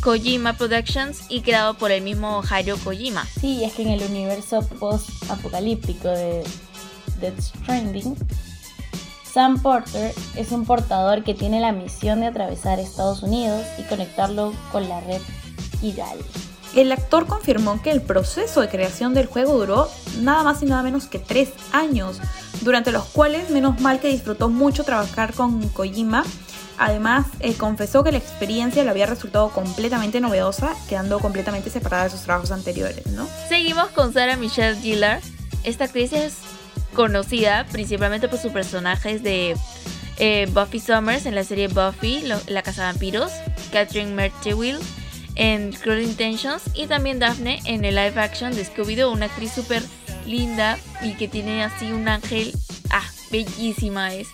Kojima 0.00 0.54
Productions 0.54 1.22
y 1.28 1.42
creado 1.42 1.74
por 1.74 1.90
el 1.90 2.02
mismo 2.02 2.42
Hiro 2.42 2.76
Kojima. 2.78 3.26
Sí, 3.40 3.64
es 3.64 3.74
que 3.74 3.82
en 3.82 3.90
el 3.90 4.02
universo 4.02 4.66
post-apocalíptico 4.78 6.08
de 6.08 6.42
Death 7.20 7.40
Stranding 7.40 8.16
Sam 9.32 9.62
Porter 9.62 10.12
es 10.34 10.50
un 10.50 10.64
portador 10.64 11.22
que 11.22 11.34
tiene 11.34 11.60
la 11.60 11.70
misión 11.70 12.20
de 12.20 12.26
atravesar 12.26 12.80
Estados 12.80 13.22
Unidos 13.22 13.64
y 13.78 13.84
conectarlo 13.84 14.52
con 14.72 14.88
la 14.88 15.00
red 15.02 15.20
Kigali. 15.80 16.24
El 16.74 16.92
actor 16.92 17.26
confirmó 17.26 17.82
que 17.82 17.90
el 17.90 18.00
proceso 18.00 18.60
de 18.60 18.68
creación 18.68 19.12
del 19.12 19.26
juego 19.26 19.58
duró 19.58 19.90
nada 20.20 20.42
más 20.44 20.62
y 20.62 20.66
nada 20.66 20.82
menos 20.82 21.06
que 21.06 21.18
tres 21.18 21.50
años, 21.72 22.20
durante 22.60 22.92
los 22.92 23.04
cuales 23.06 23.50
menos 23.50 23.80
mal 23.80 23.98
que 23.98 24.08
disfrutó 24.08 24.48
mucho 24.48 24.84
trabajar 24.84 25.34
con 25.34 25.68
Kojima. 25.70 26.24
Además, 26.78 27.26
eh, 27.40 27.54
confesó 27.54 28.04
que 28.04 28.12
la 28.12 28.18
experiencia 28.18 28.84
le 28.84 28.90
había 28.90 29.06
resultado 29.06 29.50
completamente 29.50 30.20
novedosa, 30.20 30.74
quedando 30.88 31.18
completamente 31.18 31.70
separada 31.70 32.04
de 32.04 32.10
sus 32.10 32.22
trabajos 32.22 32.52
anteriores, 32.52 33.06
¿no? 33.08 33.28
Seguimos 33.48 33.88
con 33.88 34.12
Sarah 34.14 34.36
Michelle 34.36 34.80
Gellar. 34.80 35.20
Esta 35.64 35.84
actriz 35.84 36.12
es 36.12 36.34
conocida 36.94 37.66
principalmente 37.70 38.28
por 38.28 38.38
sus 38.38 38.52
personajes 38.52 39.22
de 39.22 39.56
eh, 40.18 40.48
Buffy 40.52 40.80
Summers 40.80 41.26
en 41.26 41.34
la 41.34 41.44
serie 41.44 41.68
Buffy, 41.68 42.22
La 42.46 42.62
Casa 42.62 42.82
de 42.82 42.92
Vampiros, 42.92 43.32
Catherine 43.72 44.14
Merchewil 44.14 44.78
en 45.34 45.72
Cruel 45.72 46.02
Intentions 46.02 46.62
y 46.74 46.86
también 46.86 47.18
Daphne 47.18 47.60
en 47.64 47.84
el 47.84 47.94
live 47.94 48.20
action 48.20 48.54
de 48.54 48.64
Scooby-Doo, 48.64 49.12
una 49.12 49.26
actriz 49.26 49.52
súper 49.52 49.82
linda 50.26 50.78
y 51.02 51.14
que 51.14 51.28
tiene 51.28 51.64
así 51.64 51.92
un 51.92 52.08
ángel, 52.08 52.52
ah, 52.90 53.04
bellísima 53.30 54.14
es. 54.14 54.28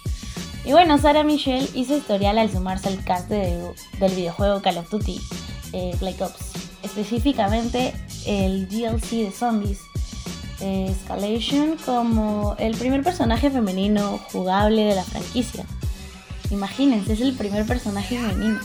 Y 0.64 0.72
bueno, 0.72 0.98
Sarah 0.98 1.22
Michelle 1.22 1.68
hizo 1.74 1.96
historial 1.96 2.38
al 2.38 2.50
sumarse 2.50 2.88
al 2.88 3.02
cast 3.04 3.28
del 3.28 3.74
videojuego 4.14 4.60
Call 4.62 4.78
of 4.78 4.90
Duty 4.90 5.20
eh, 5.72 5.94
Black 6.00 6.20
Ops, 6.20 6.52
específicamente 6.82 7.94
el 8.26 8.68
DLC 8.68 9.10
de 9.10 9.30
Zombies 9.30 9.78
eh, 10.60 10.88
Escalation 10.90 11.76
como 11.84 12.56
el 12.58 12.76
primer 12.76 13.02
personaje 13.02 13.50
femenino 13.50 14.18
jugable 14.32 14.82
de 14.84 14.94
la 14.94 15.04
franquicia. 15.04 15.64
Imagínense, 16.50 17.12
es 17.12 17.20
el 17.20 17.34
primer 17.34 17.66
personaje 17.66 18.16
femenino. 18.18 18.58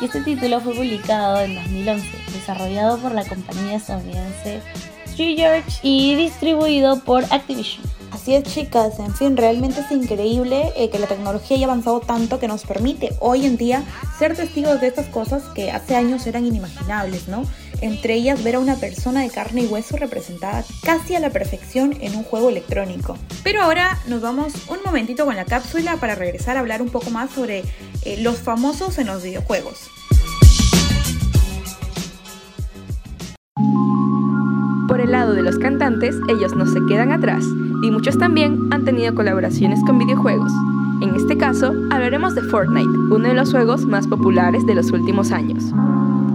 Y 0.00 0.06
este 0.06 0.20
título 0.20 0.60
fue 0.60 0.74
publicado 0.74 1.40
en 1.40 1.54
2011, 1.54 2.06
desarrollado 2.32 2.98
por 2.98 3.12
la 3.12 3.24
compañía 3.24 3.76
estadounidense 3.76 4.60
Three 5.14 5.36
George 5.36 5.78
y 5.82 6.16
distribuido 6.16 7.00
por 7.00 7.24
Activision. 7.30 7.94
Así 8.14 8.34
es, 8.34 8.44
chicas. 8.44 9.00
En 9.00 9.12
fin, 9.12 9.36
realmente 9.36 9.80
es 9.80 9.90
increíble 9.90 10.72
eh, 10.76 10.88
que 10.88 11.00
la 11.00 11.08
tecnología 11.08 11.56
haya 11.56 11.66
avanzado 11.66 11.98
tanto 12.00 12.38
que 12.38 12.46
nos 12.46 12.64
permite 12.64 13.10
hoy 13.18 13.44
en 13.44 13.56
día 13.56 13.82
ser 14.18 14.36
testigos 14.36 14.80
de 14.80 14.86
estas 14.86 15.06
cosas 15.06 15.42
que 15.54 15.72
hace 15.72 15.96
años 15.96 16.24
eran 16.28 16.46
inimaginables, 16.46 17.26
¿no? 17.26 17.42
Entre 17.80 18.14
ellas 18.14 18.42
ver 18.44 18.54
a 18.54 18.60
una 18.60 18.76
persona 18.76 19.22
de 19.22 19.30
carne 19.30 19.62
y 19.62 19.66
hueso 19.66 19.96
representada 19.96 20.64
casi 20.84 21.16
a 21.16 21.20
la 21.20 21.30
perfección 21.30 21.96
en 22.00 22.14
un 22.14 22.22
juego 22.22 22.50
electrónico. 22.50 23.18
Pero 23.42 23.62
ahora 23.62 23.98
nos 24.06 24.20
vamos 24.20 24.52
un 24.68 24.78
momentito 24.86 25.24
con 25.24 25.34
la 25.34 25.44
cápsula 25.44 25.96
para 25.96 26.14
regresar 26.14 26.56
a 26.56 26.60
hablar 26.60 26.82
un 26.82 26.90
poco 26.90 27.10
más 27.10 27.32
sobre 27.32 27.64
eh, 28.04 28.22
los 28.22 28.38
famosos 28.38 28.98
en 28.98 29.06
los 29.06 29.22
videojuegos. 29.22 29.90
Por 34.88 35.00
el 35.00 35.12
lado 35.12 35.32
de 35.32 35.42
los 35.42 35.58
cantantes, 35.58 36.14
ellos 36.28 36.54
no 36.54 36.66
se 36.66 36.84
quedan 36.86 37.12
atrás 37.12 37.44
y 37.82 37.90
muchos 37.90 38.18
también 38.18 38.68
han 38.70 38.84
tenido 38.84 39.14
colaboraciones 39.14 39.80
con 39.84 39.98
videojuegos. 39.98 40.52
En 41.00 41.14
este 41.16 41.36
caso, 41.36 41.74
hablaremos 41.90 42.34
de 42.34 42.42
Fortnite, 42.42 42.88
uno 42.88 43.28
de 43.28 43.34
los 43.34 43.50
juegos 43.50 43.84
más 43.84 44.06
populares 44.06 44.64
de 44.66 44.74
los 44.74 44.90
últimos 44.90 45.32
años. 45.32 45.64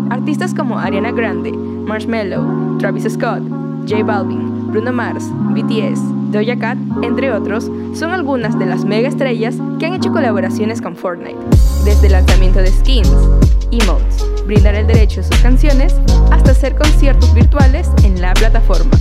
Artistas 0.10 0.54
como 0.54 0.78
Ariana 0.78 1.12
Grande, 1.12 1.52
Marshmello, 1.52 2.46
Travis 2.80 3.12
Scott, 3.12 3.42
J 3.88 4.04
Balvin, 4.04 4.72
Bruno 4.72 4.92
Mars, 4.92 5.26
BTS, 5.54 6.02
Doja 6.32 6.58
Cat, 6.58 6.78
entre 7.02 7.32
otros, 7.32 7.72
son 7.94 8.12
algunas 8.12 8.58
de 8.60 8.66
las 8.66 8.86
mega 8.86 9.08
estrellas 9.08 9.56
que 9.80 9.86
han 9.86 9.94
hecho 9.94 10.12
colaboraciones 10.12 10.82
con 10.82 10.96
Fortnite, 10.96 11.40
desde 11.86 12.08
el 12.08 12.14
lanzamiento 12.14 12.60
de 12.60 12.68
skins, 12.68 13.12
emotes, 13.72 14.26
brindar 14.46 14.76
el 14.76 14.88
derecho 14.88 15.22
a 15.22 15.24
sus 15.24 15.38
canciones, 15.38 15.96
hasta 16.32 16.52
hacer 16.52 16.76
conciertos 16.76 17.34
virtuales 17.34 17.90
en 18.04 18.22
la 18.22 18.34
plataforma. 18.34 18.92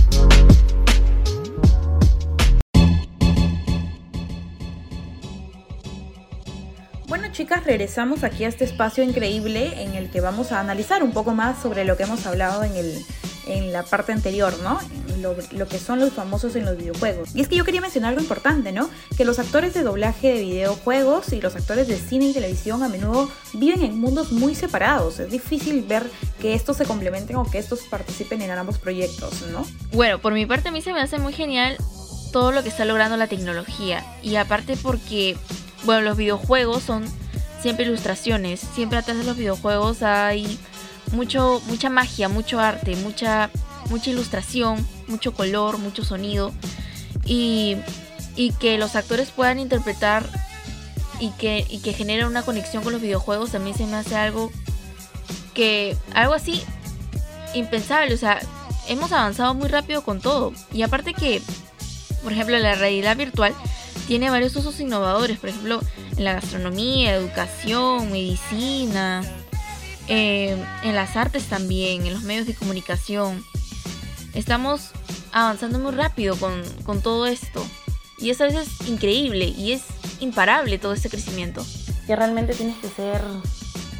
chicas, 7.39 7.63
regresamos 7.63 8.25
aquí 8.25 8.43
a 8.43 8.49
este 8.49 8.65
espacio 8.65 9.01
increíble 9.01 9.81
en 9.81 9.95
el 9.95 10.09
que 10.09 10.19
vamos 10.19 10.51
a 10.51 10.59
analizar 10.59 11.03
un 11.03 11.13
poco 11.13 11.33
más 11.33 11.61
sobre 11.61 11.85
lo 11.85 11.95
que 11.95 12.03
hemos 12.03 12.25
hablado 12.25 12.65
en, 12.65 12.75
el, 12.75 13.05
en 13.49 13.73
la 13.73 13.83
parte 13.83 14.11
anterior, 14.11 14.53
¿no? 14.63 14.79
Lo, 15.17 15.67
que 15.67 15.79
son 15.79 15.99
los 15.99 16.13
famosos 16.13 16.55
en 16.55 16.65
los 16.65 16.77
videojuegos. 16.77 17.35
Y 17.35 17.41
es 17.41 17.47
que 17.47 17.55
yo 17.55 17.65
quería 17.65 17.81
mencionar 17.81 18.09
algo 18.09 18.21
importante, 18.21 18.71
¿no? 18.71 18.89
Que 19.17 19.25
los 19.25 19.39
actores 19.39 19.73
de 19.73 19.83
doblaje 19.83 20.33
de 20.33 20.41
videojuegos 20.41 21.33
y 21.33 21.41
los 21.41 21.55
actores 21.55 21.87
de 21.87 21.97
cine 21.97 22.27
y 22.27 22.33
televisión 22.33 22.83
a 22.83 22.89
menudo 22.89 23.29
viven 23.53 23.83
en 23.83 23.99
mundos 23.99 24.31
muy 24.31 24.55
separados. 24.55 25.19
Es 25.19 25.31
difícil 25.31 25.81
ver 25.83 26.03
que 26.39 26.53
estos 26.53 26.77
se 26.77 26.85
complementen 26.85 27.35
o 27.35 27.43
que 27.49 27.57
estos 27.57 27.81
participen 27.81 28.41
en 28.41 28.51
ambos 28.51 28.77
proyectos, 28.77 29.41
¿no? 29.51 29.65
Bueno, 29.91 30.19
por 30.19 30.33
mi 30.33 30.45
parte 30.45 30.69
a 30.69 30.71
mí 30.71 30.81
se 30.81 30.93
me 30.93 31.01
hace 31.01 31.17
muy 31.17 31.33
genial 31.33 31.77
todo 32.31 32.51
lo 32.51 32.63
que 32.63 32.69
está 32.69 32.85
logrando 32.85 33.17
la 33.17 33.27
tecnología. 33.27 34.05
Y 34.21 34.35
aparte 34.35 34.77
porque, 34.77 35.35
bueno, 35.83 36.01
los 36.01 36.17
videojuegos 36.17 36.83
son 36.83 37.03
siempre 37.61 37.85
ilustraciones. 37.85 38.59
Siempre 38.59 38.99
atrás 38.99 39.17
de 39.17 39.23
los 39.23 39.37
videojuegos 39.37 40.03
hay 40.03 40.59
mucho, 41.11 41.61
mucha 41.67 41.89
magia, 41.89 42.29
mucho 42.29 42.59
arte, 42.59 42.95
mucha, 42.97 43.49
mucha 43.89 44.09
ilustración, 44.09 44.85
mucho 45.07 45.33
color, 45.33 45.77
mucho 45.77 46.03
sonido. 46.03 46.51
Y, 47.25 47.77
y 48.35 48.51
que 48.53 48.77
los 48.77 48.95
actores 48.95 49.31
puedan 49.31 49.59
interpretar 49.59 50.23
y 51.19 51.31
que, 51.31 51.65
y 51.69 51.79
que 51.79 51.93
generen 51.93 52.25
una 52.25 52.43
conexión 52.43 52.83
con 52.83 52.93
los 52.93 53.01
videojuegos 53.01 53.51
también 53.51 53.75
se 53.75 53.85
me 53.85 53.97
hace 53.97 54.15
algo 54.15 54.51
que, 55.53 55.97
algo 56.13 56.33
así 56.33 56.63
impensable. 57.53 58.13
O 58.13 58.17
sea, 58.17 58.39
hemos 58.87 59.11
avanzado 59.11 59.53
muy 59.53 59.67
rápido 59.67 60.03
con 60.03 60.21
todo. 60.21 60.53
Y 60.71 60.81
aparte 60.81 61.13
que, 61.13 61.41
por 62.23 62.33
ejemplo, 62.33 62.57
la 62.57 62.75
realidad 62.75 63.17
virtual 63.17 63.53
tiene 64.07 64.29
varios 64.29 64.55
usos 64.55 64.79
innovadores, 64.79 65.37
por 65.37 65.49
ejemplo, 65.49 65.81
en 66.17 66.23
la 66.23 66.33
gastronomía, 66.33 67.13
educación, 67.13 68.11
medicina, 68.11 69.23
eh, 70.09 70.57
en 70.83 70.95
las 70.95 71.15
artes 71.15 71.45
también, 71.45 72.05
en 72.05 72.13
los 72.13 72.23
medios 72.23 72.47
de 72.47 72.55
comunicación. 72.55 73.45
Estamos 74.33 74.89
avanzando 75.31 75.77
muy 75.79 75.91
rápido 75.91 76.35
con, 76.35 76.63
con 76.83 77.01
todo 77.01 77.27
esto. 77.27 77.65
Y 78.17 78.31
eso 78.31 78.43
a 78.43 78.47
veces 78.47 78.67
es 78.81 78.89
increíble 78.89 79.45
y 79.45 79.71
es 79.71 79.83
imparable 80.19 80.79
todo 80.79 80.93
este 80.93 81.09
crecimiento. 81.09 81.63
Que 82.07 82.15
realmente 82.15 82.53
tienes 82.53 82.75
que 82.77 82.89
ser 82.89 83.21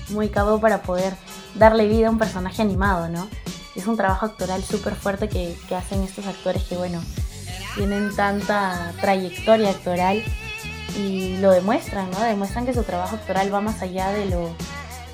muy 0.09 0.29
cabo 0.29 0.59
para 0.59 0.81
poder 0.81 1.13
darle 1.55 1.87
vida 1.87 2.07
a 2.07 2.11
un 2.11 2.17
personaje 2.17 2.61
animado, 2.61 3.07
¿no? 3.07 3.29
Es 3.75 3.85
un 3.87 3.95
trabajo 3.95 4.25
actoral 4.25 4.63
súper 4.63 4.95
fuerte 4.95 5.29
que, 5.29 5.55
que 5.67 5.75
hacen 5.75 6.01
estos 6.01 6.25
actores 6.25 6.63
que, 6.63 6.75
bueno, 6.75 7.01
tienen 7.75 8.13
tanta 8.15 8.93
trayectoria 8.99 9.69
actoral 9.69 10.23
y 10.97 11.37
lo 11.37 11.51
demuestran, 11.51 12.09
¿no? 12.11 12.19
Demuestran 12.21 12.65
que 12.65 12.73
su 12.73 12.83
trabajo 12.83 13.15
actoral 13.15 13.53
va 13.53 13.61
más 13.61 13.81
allá 13.81 14.11
de 14.11 14.25
lo, 14.25 14.55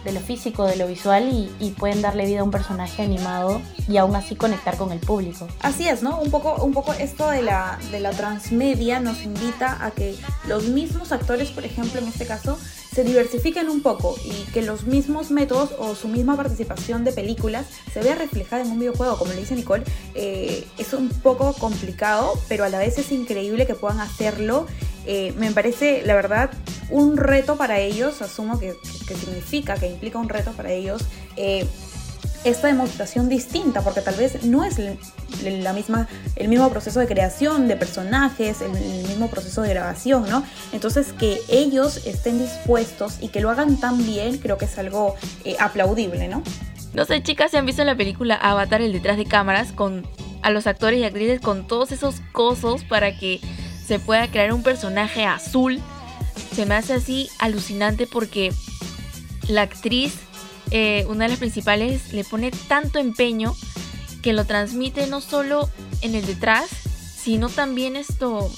de 0.05 0.11
lo 0.13 0.19
físico, 0.21 0.65
de 0.65 0.77
lo 0.77 0.87
visual 0.87 1.29
y, 1.59 1.71
pueden 1.71 2.01
darle 2.01 2.25
vida 2.25 2.39
a 2.39 2.43
un 2.43 2.51
personaje 2.51 3.01
animado 3.01 3.61
y 3.89 3.97
aún 3.97 4.15
así 4.15 4.35
conectar 4.35 4.77
con 4.77 4.91
el 4.93 4.99
público. 4.99 5.47
Así 5.61 5.89
es, 5.89 6.03
¿no? 6.03 6.19
Un 6.19 6.31
poco, 6.31 6.63
un 6.63 6.73
poco 6.73 6.93
esto 6.93 7.29
de 7.29 7.41
la, 7.41 7.77
de 7.91 7.99
la 7.99 8.11
transmedia 8.11 9.01
nos 9.01 9.23
invita 9.23 9.83
a 9.83 9.91
que 9.91 10.15
los 10.47 10.69
mismos 10.69 11.11
actores, 11.11 11.49
por 11.49 11.65
ejemplo, 11.65 11.99
en 11.99 12.07
este 12.07 12.25
caso, 12.25 12.57
se 12.95 13.03
diversifiquen 13.03 13.67
un 13.67 13.81
poco 13.81 14.15
y 14.23 14.49
que 14.53 14.61
los 14.61 14.85
mismos 14.85 15.29
métodos 15.29 15.71
o 15.79 15.95
su 15.95 16.07
misma 16.07 16.37
participación 16.37 17.03
de 17.03 17.11
películas 17.11 17.65
se 17.93 18.01
vea 18.01 18.15
reflejada 18.15 18.61
en 18.61 18.71
un 18.71 18.79
videojuego, 18.79 19.17
como 19.17 19.33
le 19.33 19.41
dice 19.41 19.53
Nicole, 19.55 19.83
eh, 20.13 20.65
es 20.77 20.93
un 20.93 21.09
poco 21.09 21.51
complicado, 21.53 22.39
pero 22.47 22.63
a 22.63 22.69
la 22.69 22.79
vez 22.79 22.97
es 22.97 23.11
increíble 23.11 23.67
que 23.67 23.75
puedan 23.75 23.99
hacerlo. 23.99 24.67
Eh, 25.05 25.33
me 25.37 25.51
parece, 25.51 26.03
la 26.05 26.15
verdad, 26.15 26.49
un 26.89 27.17
reto 27.17 27.57
para 27.57 27.79
ellos, 27.79 28.21
asumo 28.21 28.59
que, 28.59 28.75
significa, 29.07 29.75
que 29.75 29.87
implica 29.89 30.17
un 30.17 30.29
reto 30.29 30.51
para 30.51 30.71
ellos. 30.71 31.03
Eh, 31.35 31.67
esta 32.43 32.67
demostración 32.67 33.27
distinta, 33.27 33.81
porque 33.81 34.01
tal 34.01 34.15
vez 34.15 34.43
no 34.43 34.63
es 34.63 34.79
la 35.43 35.73
misma, 35.73 36.07
el 36.35 36.47
mismo 36.47 36.69
proceso 36.69 36.99
de 36.99 37.07
creación 37.07 37.67
de 37.67 37.75
personajes, 37.75 38.61
el, 38.61 38.71
mismo 38.71 39.31
proceso 39.31 39.63
de 39.63 39.69
grabación, 39.69 40.29
¿no? 40.29 40.43
Entonces 40.71 41.11
que 41.11 41.39
ellos 41.49 42.05
estén 42.05 42.37
dispuestos 42.37 43.17
y 43.19 43.29
que 43.29 43.41
lo 43.41 43.49
hagan 43.49 43.77
tan 43.77 44.05
bien, 44.05 44.37
creo 44.37 44.59
que 44.59 44.65
es 44.65 44.77
algo 44.77 45.15
eh, 45.43 45.55
aplaudible, 45.59 46.27
¿no? 46.27 46.43
No 46.93 47.05
sé, 47.05 47.23
chicas, 47.23 47.49
si 47.49 47.57
han 47.57 47.65
visto 47.65 47.83
la 47.83 47.97
película 47.97 48.35
Avatar, 48.35 48.81
el 48.81 48.93
detrás 48.93 49.17
de 49.17 49.25
cámaras, 49.25 49.71
con 49.71 50.05
a 50.43 50.51
los 50.51 50.67
actores 50.67 50.99
y 50.99 51.03
actrices 51.03 51.41
con 51.41 51.65
todos 51.65 51.91
esos 51.91 52.21
cosos 52.31 52.83
para 52.83 53.17
que 53.17 53.41
se 53.85 53.99
pueda 53.99 54.27
crear 54.29 54.53
un 54.53 54.63
personaje 54.63 55.25
azul. 55.25 55.81
Se 56.53 56.65
me 56.65 56.75
hace 56.75 56.93
así 56.93 57.29
alucinante 57.39 58.07
porque 58.07 58.53
la 59.47 59.61
actriz 59.63 60.13
eh, 60.71 61.05
una 61.09 61.25
de 61.25 61.29
las 61.29 61.39
principales, 61.39 62.13
le 62.13 62.23
pone 62.23 62.51
tanto 62.51 62.99
empeño 62.99 63.55
que 64.21 64.33
lo 64.33 64.45
transmite 64.45 65.07
no 65.07 65.21
solo 65.21 65.69
en 66.01 66.15
el 66.15 66.25
detrás, 66.25 66.69
sino 67.15 67.49
también 67.49 67.95
esto 67.95 68.51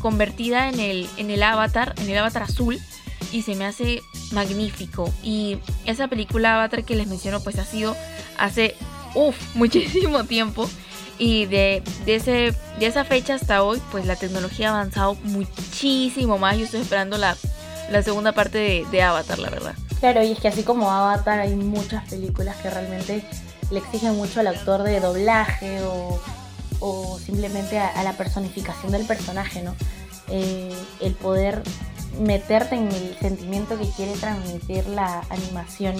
convertida 0.00 0.68
en 0.68 0.80
el, 0.80 1.08
en 1.16 1.30
el 1.30 1.42
avatar, 1.42 1.94
en 1.98 2.08
el 2.08 2.18
avatar 2.18 2.44
azul, 2.44 2.78
y 3.32 3.42
se 3.42 3.54
me 3.54 3.66
hace 3.66 4.00
magnífico. 4.32 5.12
Y 5.22 5.58
esa 5.84 6.08
película 6.08 6.54
Avatar 6.54 6.84
que 6.84 6.94
les 6.94 7.06
menciono, 7.06 7.40
pues 7.40 7.58
ha 7.58 7.64
sido 7.64 7.96
hace, 8.38 8.74
uff, 9.14 9.36
muchísimo 9.54 10.24
tiempo. 10.24 10.68
Y 11.18 11.46
de, 11.46 11.82
de, 12.04 12.16
ese, 12.16 12.54
de 12.78 12.86
esa 12.86 13.04
fecha 13.04 13.34
hasta 13.34 13.62
hoy, 13.62 13.80
pues 13.92 14.06
la 14.06 14.16
tecnología 14.16 14.70
ha 14.70 14.74
avanzado 14.74 15.14
muchísimo 15.22 16.38
más. 16.38 16.56
Yo 16.56 16.64
estoy 16.64 16.80
esperando 16.80 17.18
la, 17.18 17.36
la 17.90 18.02
segunda 18.02 18.32
parte 18.32 18.58
de, 18.58 18.86
de 18.90 19.02
Avatar, 19.02 19.38
la 19.38 19.50
verdad. 19.50 19.74
Claro, 20.00 20.22
y 20.22 20.32
es 20.32 20.38
que 20.38 20.48
así 20.48 20.64
como 20.64 20.90
Avatar 20.90 21.38
hay 21.38 21.54
muchas 21.54 22.08
películas 22.08 22.56
que 22.56 22.68
realmente 22.68 23.24
le 23.70 23.78
exigen 23.78 24.16
mucho 24.16 24.40
al 24.40 24.48
actor 24.48 24.82
de 24.82 25.00
doblaje 25.00 25.80
o, 25.82 26.20
o 26.80 27.18
simplemente 27.18 27.78
a, 27.78 28.02
la 28.02 28.12
personificación 28.12 28.92
del 28.92 29.06
personaje, 29.06 29.62
¿no? 29.62 29.74
Eh, 30.28 30.74
el 31.00 31.14
poder 31.14 31.62
meterte 32.20 32.76
en 32.76 32.88
el 32.88 33.16
sentimiento 33.18 33.78
que 33.78 33.88
quiere 33.90 34.12
transmitir 34.12 34.86
la 34.88 35.22
animación 35.30 35.96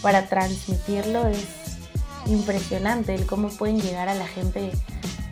para 0.00 0.26
transmitirlo 0.28 1.28
es 1.28 1.71
impresionante 2.26 3.14
el 3.14 3.26
cómo 3.26 3.48
pueden 3.48 3.80
llegar 3.80 4.08
a 4.08 4.14
la 4.14 4.26
gente 4.26 4.70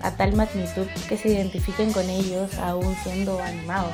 a 0.02 0.12
tal 0.16 0.34
magnitud 0.34 0.86
que 1.08 1.16
se 1.16 1.28
identifiquen 1.28 1.92
con 1.92 2.08
ellos 2.08 2.54
aún 2.58 2.96
siendo 3.02 3.40
animados. 3.40 3.92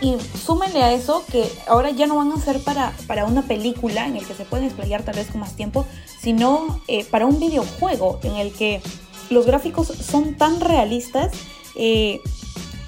Y 0.00 0.16
súmenle 0.36 0.82
a 0.82 0.92
eso 0.92 1.24
que 1.30 1.48
ahora 1.68 1.90
ya 1.90 2.06
no 2.06 2.16
van 2.16 2.32
a 2.32 2.36
ser 2.36 2.58
para, 2.60 2.92
para 3.06 3.24
una 3.24 3.42
película 3.42 4.06
en 4.06 4.16
el 4.16 4.26
que 4.26 4.34
se 4.34 4.44
pueden 4.44 4.66
explayar 4.66 5.04
tal 5.04 5.14
vez 5.14 5.28
con 5.28 5.40
más 5.40 5.54
tiempo, 5.54 5.86
sino 6.20 6.80
eh, 6.88 7.04
para 7.04 7.26
un 7.26 7.38
videojuego 7.38 8.18
en 8.24 8.36
el 8.36 8.52
que 8.52 8.82
los 9.30 9.46
gráficos 9.46 9.86
son 9.88 10.34
tan 10.34 10.60
realistas 10.60 11.32
eh, 11.76 12.20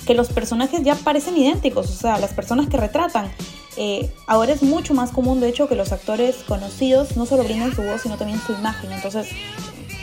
que 0.07 0.15
los 0.15 0.29
personajes 0.29 0.83
ya 0.83 0.97
parecen 0.97 1.37
idénticos, 1.37 1.89
o 1.89 1.95
sea, 1.95 2.19
las 2.19 2.33
personas 2.33 2.69
que 2.69 2.77
retratan. 2.77 3.31
Eh, 3.77 4.11
ahora 4.27 4.53
es 4.53 4.63
mucho 4.63 4.95
más 4.95 5.11
común, 5.11 5.41
de 5.41 5.49
hecho, 5.49 5.69
que 5.69 5.75
los 5.75 5.93
actores 5.93 6.37
conocidos 6.47 7.17
no 7.17 7.27
solo 7.27 7.45
brinden 7.45 7.75
su 7.75 7.83
voz, 7.83 8.03
sino 8.03 8.17
también 8.17 8.41
su 8.41 8.53
imagen. 8.53 8.93
Entonces, 8.93 9.29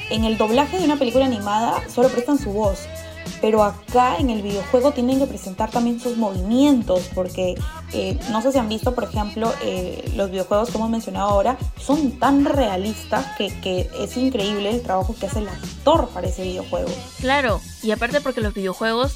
en 0.10 0.26
el 0.26 0.38
doblaje 0.38 0.78
de 0.78 0.86
una 0.86 0.98
película 0.98 1.26
animada 1.26 1.82
solo 1.90 2.10
prestan 2.10 2.38
su 2.38 2.52
voz. 2.52 2.80
Pero 3.40 3.64
acá 3.64 4.18
en 4.18 4.30
el 4.30 4.44
videojuego 4.44 4.92
tienen 4.92 5.18
que 5.18 5.26
presentar 5.26 5.72
también 5.72 6.00
sus 6.00 6.16
movimientos, 6.16 7.10
porque 7.16 7.56
eh, 7.92 8.20
no 8.30 8.42
sé 8.42 8.52
si 8.52 8.60
han 8.60 8.70
visto, 8.70 8.94
por 8.94 9.06
ejemplo, 9.06 9.52
eh, 9.64 10.12
los 10.16 10.30
videojuegos 10.30 10.70
que 10.70 10.78
hemos 10.78 10.92
mencionado 10.92 11.30
ahora, 11.30 11.58
son 11.80 12.20
tan 12.20 12.46
realistas 12.46 13.26
que, 13.38 13.48
que 13.62 13.90
es 14.00 14.16
increíble 14.18 14.70
el 14.70 14.82
trabajo 14.82 15.16
que 15.20 15.26
hace 15.26 15.40
el 15.40 15.50
actor 15.50 16.10
para 16.10 16.28
ese 16.28 16.44
videojuego. 16.44 16.90
Claro, 17.20 17.62
y 17.82 17.90
aparte 17.90 18.22
porque 18.22 18.42
los 18.42 18.54
videojuegos 18.54 19.16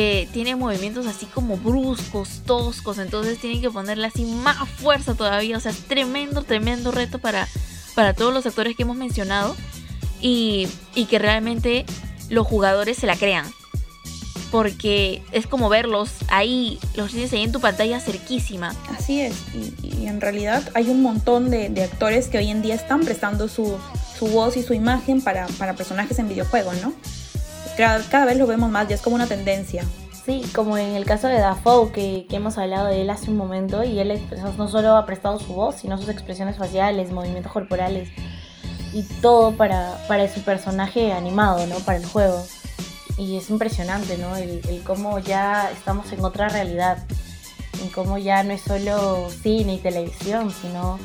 eh, 0.00 0.28
tiene 0.32 0.54
movimientos 0.54 1.08
así 1.08 1.26
como 1.26 1.56
bruscos, 1.56 2.42
toscos, 2.46 2.98
entonces 2.98 3.36
tienen 3.40 3.60
que 3.60 3.68
ponerle 3.68 4.06
así 4.06 4.24
más 4.24 4.56
fuerza 4.68 5.14
todavía, 5.14 5.56
o 5.56 5.60
sea, 5.60 5.72
tremendo, 5.88 6.42
tremendo 6.42 6.92
reto 6.92 7.18
para, 7.18 7.48
para 7.96 8.14
todos 8.14 8.32
los 8.32 8.46
actores 8.46 8.76
que 8.76 8.84
hemos 8.84 8.96
mencionado 8.96 9.56
y, 10.20 10.68
y 10.94 11.06
que 11.06 11.18
realmente 11.18 11.84
los 12.30 12.46
jugadores 12.46 12.96
se 12.96 13.08
la 13.08 13.16
crean. 13.16 13.44
Porque 14.52 15.20
es 15.32 15.48
como 15.48 15.68
verlos 15.68 16.10
ahí, 16.28 16.78
los 16.94 17.10
tienes 17.10 17.32
ahí 17.32 17.42
en 17.42 17.50
tu 17.50 17.60
pantalla 17.60 17.98
cerquísima. 17.98 18.76
Así 18.96 19.20
es, 19.20 19.34
y, 19.52 19.96
y 19.96 20.06
en 20.06 20.20
realidad 20.20 20.70
hay 20.74 20.90
un 20.90 21.02
montón 21.02 21.50
de, 21.50 21.70
de, 21.70 21.82
actores 21.82 22.28
que 22.28 22.38
hoy 22.38 22.50
en 22.50 22.62
día 22.62 22.76
están 22.76 23.00
prestando 23.00 23.48
su, 23.48 23.76
su 24.16 24.28
voz 24.28 24.56
y 24.56 24.62
su 24.62 24.74
imagen 24.74 25.22
para, 25.22 25.48
para 25.58 25.74
personajes 25.74 26.20
en 26.20 26.28
videojuegos, 26.28 26.80
¿no? 26.82 26.94
Cada, 27.78 28.02
cada, 28.08 28.24
vez 28.26 28.36
lo 28.36 28.46
vemos 28.46 28.70
más, 28.70 28.88
ya 28.88 28.96
es 28.96 29.00
como 29.00 29.14
una 29.14 29.26
tendencia. 29.26 29.84
Sí, 30.26 30.42
como 30.54 30.76
en 30.76 30.94
el 30.94 31.04
caso 31.04 31.28
de 31.28 31.38
Dafoe, 31.38 31.92
que, 31.92 32.26
que, 32.28 32.36
hemos 32.36 32.58
hablado 32.58 32.88
de 32.88 33.00
él 33.00 33.08
hace 33.08 33.30
un 33.30 33.36
momento, 33.36 33.84
y 33.84 33.98
él 34.00 34.20
no 34.58 34.68
solo 34.68 34.96
ha 34.96 35.06
prestado 35.06 35.38
su 35.38 35.54
voz, 35.54 35.76
sino 35.76 35.96
sus 35.96 36.08
expresiones 36.08 36.56
faciales, 36.56 37.12
movimientos 37.12 37.52
corporales, 37.52 38.10
y 38.92 39.04
todo 39.22 39.52
para, 39.52 39.96
para 40.08 40.28
su 40.28 40.42
personaje 40.42 41.12
animado, 41.12 41.66
¿no? 41.66 41.76
Para 41.76 41.98
el 41.98 42.04
juego. 42.04 42.44
Y 43.16 43.36
es 43.36 43.48
impresionante, 43.48 44.18
¿no? 44.18 44.36
El, 44.36 44.60
el 44.68 44.82
cómo 44.82 45.18
ya 45.20 45.70
estamos 45.70 46.12
en 46.12 46.24
otra 46.24 46.48
realidad, 46.48 46.98
en 47.80 47.88
cómo 47.90 48.18
ya 48.18 48.42
no 48.42 48.52
es 48.52 48.62
solo 48.62 49.30
cine 49.30 49.74
y 49.74 49.78
televisión, 49.78 50.50
sino 50.50 50.98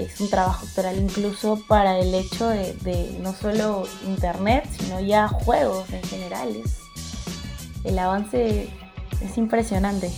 es 0.00 0.20
un 0.20 0.30
trabajo 0.30 0.66
actoral 0.66 0.96
incluso 0.96 1.62
para 1.66 1.98
el 1.98 2.14
hecho 2.14 2.48
de, 2.48 2.74
de, 2.82 3.18
no 3.20 3.34
solo 3.34 3.86
internet, 4.06 4.64
sino 4.78 5.00
ya 5.00 5.28
juegos 5.28 5.88
en 5.90 6.02
general. 6.04 6.48
El 7.84 7.98
avance 7.98 8.68
es 9.20 9.38
impresionante. 9.38 10.10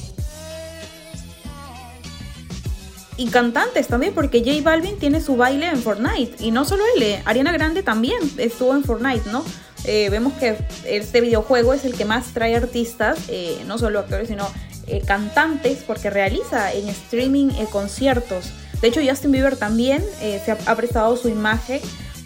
Y 3.17 3.29
cantantes 3.29 3.87
también, 3.87 4.15
porque 4.15 4.41
J 4.41 4.63
Balvin 4.63 4.99
tiene 4.99 5.21
su 5.21 5.37
baile 5.37 5.67
en 5.67 5.83
Fortnite. 5.83 6.43
Y 6.43 6.53
no 6.53 6.65
solo 6.65 6.85
él, 6.97 7.03
eh, 7.03 7.23
Ariana 7.27 7.53
Grande 7.53 7.83
también 7.83 8.19
estuvo 8.39 8.75
en 8.75 8.83
Fortnite, 8.83 9.31
¿no? 9.31 9.45
Eh, 9.85 10.09
vemos 10.11 10.35
que 10.35 10.57
este 10.87 11.21
videojuego 11.21 11.73
es 11.73 11.85
el 11.85 11.95
que 11.95 12.05
más 12.05 12.33
trae 12.33 12.55
artistas, 12.57 13.19
eh, 13.29 13.63
no 13.67 13.79
solo 13.79 13.99
actores, 13.99 14.29
sino 14.29 14.47
eh, 14.87 15.03
cantantes, 15.07 15.83
porque 15.87 16.11
realiza 16.11 16.73
en 16.73 16.89
streaming 16.89 17.49
conciertos. 17.71 18.47
De 18.81 18.89
hecho, 18.89 19.01
Justin 19.07 19.33
Bieber 19.33 19.57
también 19.57 20.05
eh, 20.21 20.41
se 20.45 20.53
ha, 20.53 20.59
ha, 20.67 20.75
prestado 20.75 21.17
su 21.17 21.29
imagen 21.29 21.81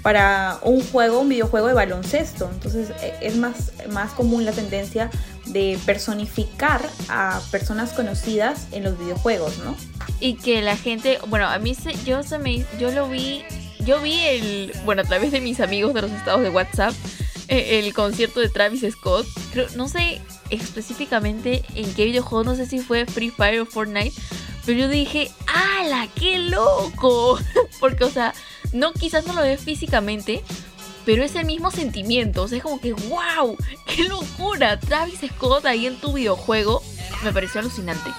para 0.05 0.59
un 0.61 0.83
juego, 0.83 1.21
un 1.21 1.31
videojuego 1.31 1.67
de 1.67 1.73
baloncesto. 1.73 2.51
Entonces 2.53 2.90
eh, 3.01 3.14
es 3.23 3.37
más, 3.37 3.73
más 3.90 4.12
común 4.12 4.45
la 4.45 4.53
tendencia 4.53 5.11
de 5.47 5.79
personificar 5.87 6.83
a 7.09 7.40
personas 7.51 7.95
conocidas 7.95 8.67
en 8.73 8.85
los 8.85 8.99
videojuegos, 8.99 9.59
¿no? 9.64 9.75
Y 10.21 10.35
que 10.35 10.61
la 10.61 10.77
gente, 10.77 11.19
bueno, 11.29 11.49
a 11.49 11.59
mí 11.59 11.75
se, 11.75 11.95
yo, 12.05 12.23
se 12.23 12.38
me, 12.38 12.67
yo 12.79 12.93
lo 12.93 13.09
vi, 13.09 13.45
yo 13.81 13.99
vi 14.01 14.19
el, 14.21 14.73
bueno, 14.85 15.01
a 15.01 15.05
través 15.07 15.33
de 15.33 15.40
mis 15.40 15.61
amigos 15.61 15.95
de 15.95 16.03
los 16.03 16.11
estados 16.11 16.43
de 16.43 16.51
WhatsApp, 16.51 16.93
eh, 17.49 17.79
el 17.79 17.95
concierto 17.95 18.40
de 18.40 18.51
Travis 18.51 18.85
Scott. 18.90 19.27
Creo, 19.55 19.69
no 19.75 19.88
sé 19.88 20.21
específicamente 20.51 21.64
en 21.75 21.93
qué 21.95 22.05
videojuego, 22.05 22.45
no 22.45 22.57
sé 22.57 22.67
si 22.67 22.79
fue 22.79 23.07
Free 23.07 23.31
Fire 23.31 23.61
o 23.61 23.64
Fortnite, 23.64 24.12
pero 24.64 24.79
yo 24.79 24.88
dije, 24.88 25.31
¡ala, 25.46 26.09
qué 26.14 26.38
loco! 26.38 27.38
Porque, 27.81 28.05
o 28.05 28.11
sea, 28.11 28.35
no, 28.72 28.92
quizás 28.92 29.27
no 29.27 29.35
lo 29.35 29.42
ves 29.42 29.61
físicamente, 29.61 30.42
pero 31.05 31.22
es 31.22 31.35
el 31.37 31.44
mismo 31.44 31.70
sentimiento. 31.70 32.42
O 32.42 32.48
sea, 32.48 32.59
es 32.59 32.64
como 32.64 32.81
que, 32.81 32.92
¡wow! 32.92 33.57
¡Qué 33.87 34.05
locura! 34.05 34.79
Travis 34.81 35.20
Scott 35.35 35.66
ahí 35.66 35.87
en 35.87 36.00
tu 36.00 36.12
videojuego 36.12 36.83
me 37.22 37.33
pareció 37.33 37.61
alucinante. 37.61 38.11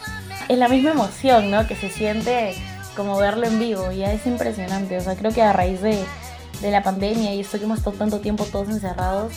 Es 0.47 0.57
la 0.57 0.67
misma 0.67 0.91
emoción, 0.91 1.49
¿no? 1.49 1.67
Que 1.67 1.75
se 1.75 1.89
siente 1.89 2.55
como 2.95 3.17
verlo 3.17 3.47
en 3.47 3.59
vivo. 3.59 3.91
Ya 3.91 4.11
es 4.13 4.25
impresionante. 4.25 4.97
O 4.97 5.01
sea, 5.01 5.15
creo 5.15 5.31
que 5.31 5.41
a 5.41 5.53
raíz 5.53 5.81
de, 5.81 6.03
de 6.61 6.71
la 6.71 6.83
pandemia 6.83 7.33
y 7.33 7.41
esto 7.41 7.57
que 7.57 7.65
hemos 7.65 7.79
estado 7.79 7.97
tanto 7.97 8.19
tiempo 8.19 8.45
todos 8.45 8.69
encerrados, 8.69 9.33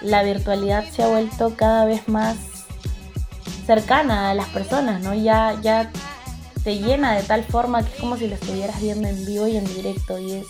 la 0.00 0.22
virtualidad 0.22 0.84
se 0.90 1.02
ha 1.02 1.08
vuelto 1.08 1.54
cada 1.56 1.84
vez 1.84 2.08
más 2.08 2.36
cercana 3.66 4.30
a 4.30 4.34
las 4.34 4.48
personas, 4.48 5.02
¿no? 5.02 5.14
Ya, 5.14 5.56
ya 5.62 5.90
te 6.64 6.78
llena 6.78 7.14
de 7.16 7.22
tal 7.22 7.44
forma 7.44 7.82
que 7.82 7.94
es 7.94 8.00
como 8.00 8.16
si 8.16 8.26
lo 8.26 8.34
estuvieras 8.34 8.80
viendo 8.80 9.08
en 9.08 9.24
vivo 9.24 9.46
y 9.46 9.56
en 9.56 9.64
directo 9.64 10.18
y 10.18 10.32
es 10.32 10.46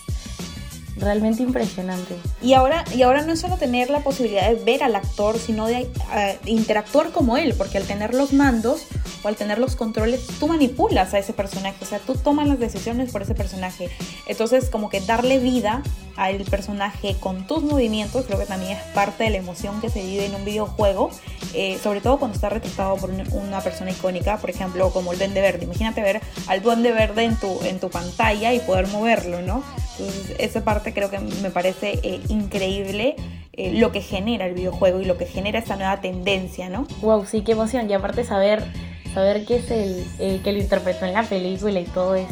realmente 0.98 1.42
impresionante. 1.42 2.16
Y 2.42 2.54
ahora, 2.54 2.84
y 2.94 3.02
ahora 3.02 3.22
no 3.22 3.32
es 3.32 3.40
solo 3.40 3.56
tener 3.56 3.90
la 3.90 4.00
posibilidad 4.00 4.48
de 4.48 4.56
ver 4.56 4.82
al 4.82 4.96
actor, 4.96 5.38
sino 5.38 5.66
de 5.66 5.82
uh, 5.82 6.48
interactuar 6.48 7.10
como 7.10 7.36
él, 7.36 7.54
porque 7.56 7.78
al 7.78 7.84
tener 7.84 8.14
los 8.14 8.32
mandos 8.32 8.82
o 9.22 9.28
al 9.28 9.36
tener 9.36 9.58
los 9.58 9.76
controles, 9.76 10.26
tú 10.38 10.48
manipulas 10.48 11.14
a 11.14 11.18
ese 11.18 11.32
personaje, 11.32 11.76
o 11.80 11.86
sea, 11.86 11.98
tú 11.98 12.14
tomas 12.14 12.46
las 12.46 12.58
decisiones 12.58 13.10
por 13.10 13.22
ese 13.22 13.34
personaje. 13.34 13.90
Entonces, 14.26 14.70
como 14.70 14.88
que 14.88 15.00
darle 15.00 15.38
vida 15.38 15.82
al 16.16 16.38
personaje 16.44 17.16
con 17.20 17.46
tus 17.46 17.62
movimientos, 17.62 18.26
creo 18.26 18.38
que 18.38 18.46
también 18.46 18.72
es 18.72 18.82
parte 18.92 19.24
de 19.24 19.30
la 19.30 19.36
emoción 19.36 19.80
que 19.80 19.88
se 19.88 20.02
vive 20.04 20.26
en 20.26 20.34
un 20.34 20.44
videojuego, 20.44 21.10
eh, 21.54 21.78
sobre 21.82 22.00
todo 22.00 22.18
cuando 22.18 22.34
está 22.34 22.48
retratado 22.48 22.96
por 22.96 23.10
una 23.10 23.60
persona 23.60 23.90
icónica, 23.90 24.36
por 24.38 24.50
ejemplo, 24.50 24.90
como 24.90 25.12
el 25.12 25.18
Duende 25.18 25.40
Verde. 25.40 25.64
Imagínate 25.64 26.02
ver 26.02 26.20
al 26.48 26.62
Duende 26.62 26.92
Verde 26.92 27.24
en 27.24 27.36
tu, 27.36 27.62
en 27.62 27.78
tu 27.78 27.88
pantalla 27.88 28.52
y 28.52 28.60
poder 28.60 28.88
moverlo, 28.88 29.42
¿no? 29.42 29.62
Entonces, 29.98 30.36
esa 30.38 30.62
parte 30.64 30.94
creo 30.94 31.10
que 31.10 31.18
me 31.18 31.50
parece 31.50 31.98
eh, 32.02 32.20
increíble 32.28 33.16
eh, 33.52 33.72
lo 33.74 33.90
que 33.90 34.00
genera 34.00 34.46
el 34.46 34.54
videojuego 34.54 35.00
y 35.00 35.04
lo 35.04 35.18
que 35.18 35.26
genera 35.26 35.58
esta 35.58 35.74
nueva 35.76 36.00
tendencia, 36.00 36.68
¿no? 36.68 36.86
Wow, 37.00 37.26
sí, 37.26 37.42
qué 37.42 37.52
emoción. 37.52 37.90
Y 37.90 37.94
aparte 37.94 38.22
saber, 38.22 38.64
saber 39.12 39.44
que 39.44 39.56
es 39.56 39.70
el, 39.70 40.40
que 40.42 40.52
lo 40.52 40.58
interpretó 40.60 41.06
en 41.06 41.14
la 41.14 41.24
película 41.24 41.80
y 41.80 41.84
todo 41.84 42.14
es 42.14 42.28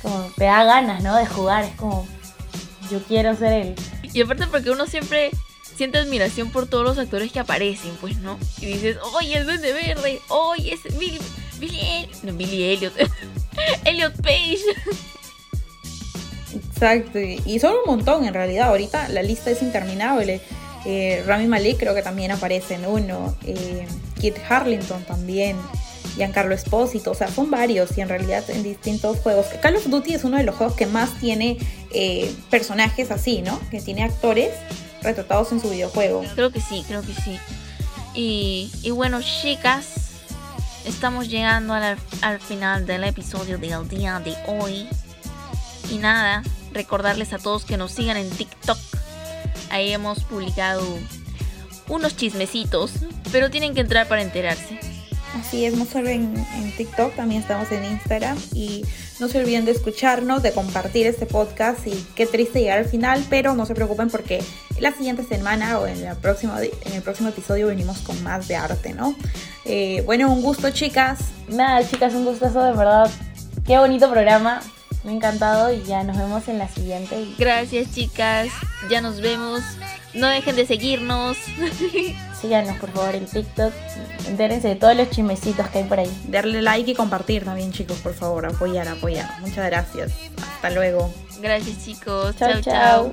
como 0.00 0.30
te 0.36 0.44
da 0.44 0.62
ganas, 0.62 1.02
¿no? 1.02 1.16
De 1.16 1.26
jugar, 1.26 1.64
es 1.64 1.74
como 1.74 2.06
yo 2.90 3.02
quiero 3.02 3.34
ser 3.34 3.52
él. 3.52 3.74
Y 4.12 4.22
aparte 4.22 4.46
porque 4.46 4.70
uno 4.70 4.86
siempre 4.86 5.30
siente 5.76 5.98
admiración 5.98 6.50
por 6.50 6.68
todos 6.68 6.84
los 6.84 6.98
actores 6.98 7.32
que 7.32 7.40
aparecen, 7.40 7.96
pues, 8.00 8.18
¿no? 8.18 8.38
Y 8.60 8.66
dices, 8.66 8.98
oye, 9.16 9.38
el 9.38 9.46
Duende 9.46 9.72
Verde, 9.72 10.20
oye, 10.28 10.74
es 10.74 10.98
Billy, 10.98 11.18
Billy, 11.58 12.08
no, 12.22 12.32
Billy 12.32 12.64
Elliot, 12.64 12.94
Elliot 13.84 14.14
Page. 14.22 14.60
Exacto, 16.80 17.18
y 17.18 17.58
son 17.58 17.72
un 17.72 17.96
montón 17.96 18.24
en 18.24 18.34
realidad. 18.34 18.68
Ahorita 18.68 19.08
la 19.08 19.22
lista 19.22 19.50
es 19.50 19.62
interminable. 19.62 20.40
Eh, 20.86 21.24
Rami 21.26 21.48
Malek 21.48 21.76
creo 21.76 21.94
que 21.94 22.02
también 22.02 22.30
aparece 22.30 22.74
en 22.74 22.86
uno. 22.86 23.34
Eh, 23.44 23.86
Kit 24.20 24.36
Harlington 24.48 25.02
también, 25.02 25.56
Giancarlo 26.16 26.54
Espósito, 26.54 27.10
o 27.10 27.14
sea, 27.14 27.28
son 27.28 27.50
varios 27.50 27.96
y 27.98 28.00
en 28.00 28.08
realidad 28.08 28.48
en 28.48 28.62
distintos 28.62 29.18
juegos. 29.18 29.46
Call 29.60 29.76
of 29.76 29.86
Duty 29.86 30.14
es 30.14 30.24
uno 30.24 30.36
de 30.36 30.44
los 30.44 30.54
juegos 30.54 30.76
que 30.76 30.86
más 30.86 31.18
tiene 31.18 31.58
eh, 31.92 32.32
personajes 32.50 33.10
así, 33.10 33.42
¿no? 33.42 33.58
Que 33.70 33.80
tiene 33.80 34.04
actores 34.04 34.50
retratados 35.02 35.50
en 35.52 35.60
su 35.60 35.70
videojuego. 35.70 36.24
Creo 36.34 36.52
que 36.52 36.60
sí, 36.60 36.84
creo 36.86 37.02
que 37.02 37.12
sí. 37.12 37.38
Y, 38.14 38.70
y 38.82 38.90
bueno, 38.90 39.20
chicas, 39.20 40.12
estamos 40.86 41.28
llegando 41.28 41.74
al, 41.74 41.98
al 42.22 42.40
final 42.40 42.86
del 42.86 43.04
episodio 43.04 43.58
del 43.58 43.88
día 43.88 44.20
de 44.20 44.34
hoy. 44.46 44.88
Y 45.90 45.98
nada, 45.98 46.42
recordarles 46.72 47.32
a 47.32 47.38
todos 47.38 47.64
que 47.64 47.76
nos 47.76 47.92
sigan 47.92 48.16
en 48.16 48.30
TikTok. 48.30 48.78
Ahí 49.70 49.92
hemos 49.92 50.24
publicado 50.24 50.82
unos 51.88 52.16
chismecitos, 52.16 52.92
pero 53.32 53.50
tienen 53.50 53.74
que 53.74 53.80
entrar 53.80 54.08
para 54.08 54.22
enterarse. 54.22 54.78
Así 55.38 55.64
es, 55.64 55.74
no 55.74 55.84
solo 55.84 56.08
en, 56.08 56.34
en, 56.56 56.72
TikTok, 56.76 57.14
también 57.14 57.42
estamos 57.42 57.70
en 57.70 57.84
Instagram 57.84 58.38
y 58.54 58.82
no 59.20 59.28
se 59.28 59.38
olviden 59.38 59.66
de 59.66 59.72
escucharnos, 59.72 60.42
de 60.42 60.52
compartir 60.52 61.06
este 61.06 61.26
podcast 61.26 61.86
y 61.86 61.92
qué 62.14 62.26
triste 62.26 62.60
llegar 62.60 62.78
al 62.78 62.86
final, 62.86 63.24
pero 63.28 63.54
no 63.54 63.66
se 63.66 63.74
preocupen 63.74 64.08
porque 64.08 64.42
la 64.80 64.92
siguiente 64.92 65.24
semana 65.24 65.78
o 65.78 65.86
en, 65.86 66.02
la 66.02 66.14
próxima, 66.14 66.60
en 66.62 66.92
el 66.92 67.02
próximo 67.02 67.28
episodio 67.28 67.66
venimos 67.66 67.98
con 67.98 68.20
más 68.22 68.48
de 68.48 68.56
arte, 68.56 68.94
¿no? 68.94 69.14
Eh, 69.64 70.02
bueno, 70.06 70.32
un 70.32 70.42
gusto 70.42 70.70
chicas. 70.70 71.18
Nada, 71.48 71.86
chicas, 71.86 72.14
un 72.14 72.24
gustazo 72.24 72.62
de 72.64 72.72
verdad. 72.72 73.10
Qué 73.66 73.78
bonito 73.78 74.10
programa. 74.10 74.62
Me 75.04 75.12
ha 75.12 75.14
encantado 75.14 75.72
y 75.72 75.82
ya 75.84 76.02
nos 76.02 76.16
vemos 76.16 76.48
en 76.48 76.58
la 76.58 76.68
siguiente. 76.68 77.26
Gracias 77.38 77.92
chicas, 77.92 78.48
ya 78.90 79.00
nos 79.00 79.20
vemos. 79.20 79.62
No 80.14 80.26
dejen 80.26 80.56
de 80.56 80.66
seguirnos. 80.66 81.36
Síganos 82.40 82.76
por 82.78 82.90
favor 82.90 83.14
en 83.14 83.26
TikTok. 83.26 83.72
Entérense 84.26 84.68
de 84.68 84.76
todos 84.76 84.96
los 84.96 85.10
chismecitos 85.10 85.68
que 85.68 85.78
hay 85.78 85.84
por 85.84 85.98
ahí. 86.00 86.10
Darle 86.28 86.62
like 86.62 86.90
y 86.90 86.94
compartir 86.94 87.44
también 87.44 87.72
chicos, 87.72 87.98
por 87.98 88.14
favor. 88.14 88.46
Apoyar, 88.46 88.88
apoyar. 88.88 89.40
Muchas 89.40 89.66
gracias. 89.66 90.12
Hasta 90.54 90.70
luego. 90.70 91.12
Gracias 91.40 91.84
chicos. 91.84 92.36
Chao, 92.36 92.60
chao. 92.60 93.12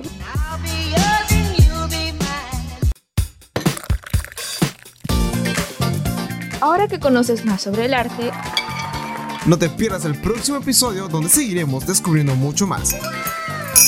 Ahora 6.60 6.88
que 6.88 6.98
conoces 6.98 7.44
más 7.44 7.62
sobre 7.62 7.84
el 7.84 7.94
arte, 7.94 8.32
No 9.46 9.56
te 9.56 9.68
pierdas 9.68 10.04
el 10.04 10.16
próximo 10.20 10.58
episodio 10.58 11.06
donde 11.06 11.28
seguiremos 11.28 11.86
descubriendo 11.86 12.34
mucho 12.34 12.66
más. 12.66 12.96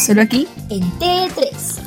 Solo 0.07 0.23
aquí 0.23 0.47
En 0.71 0.83
T3. 1.01 1.78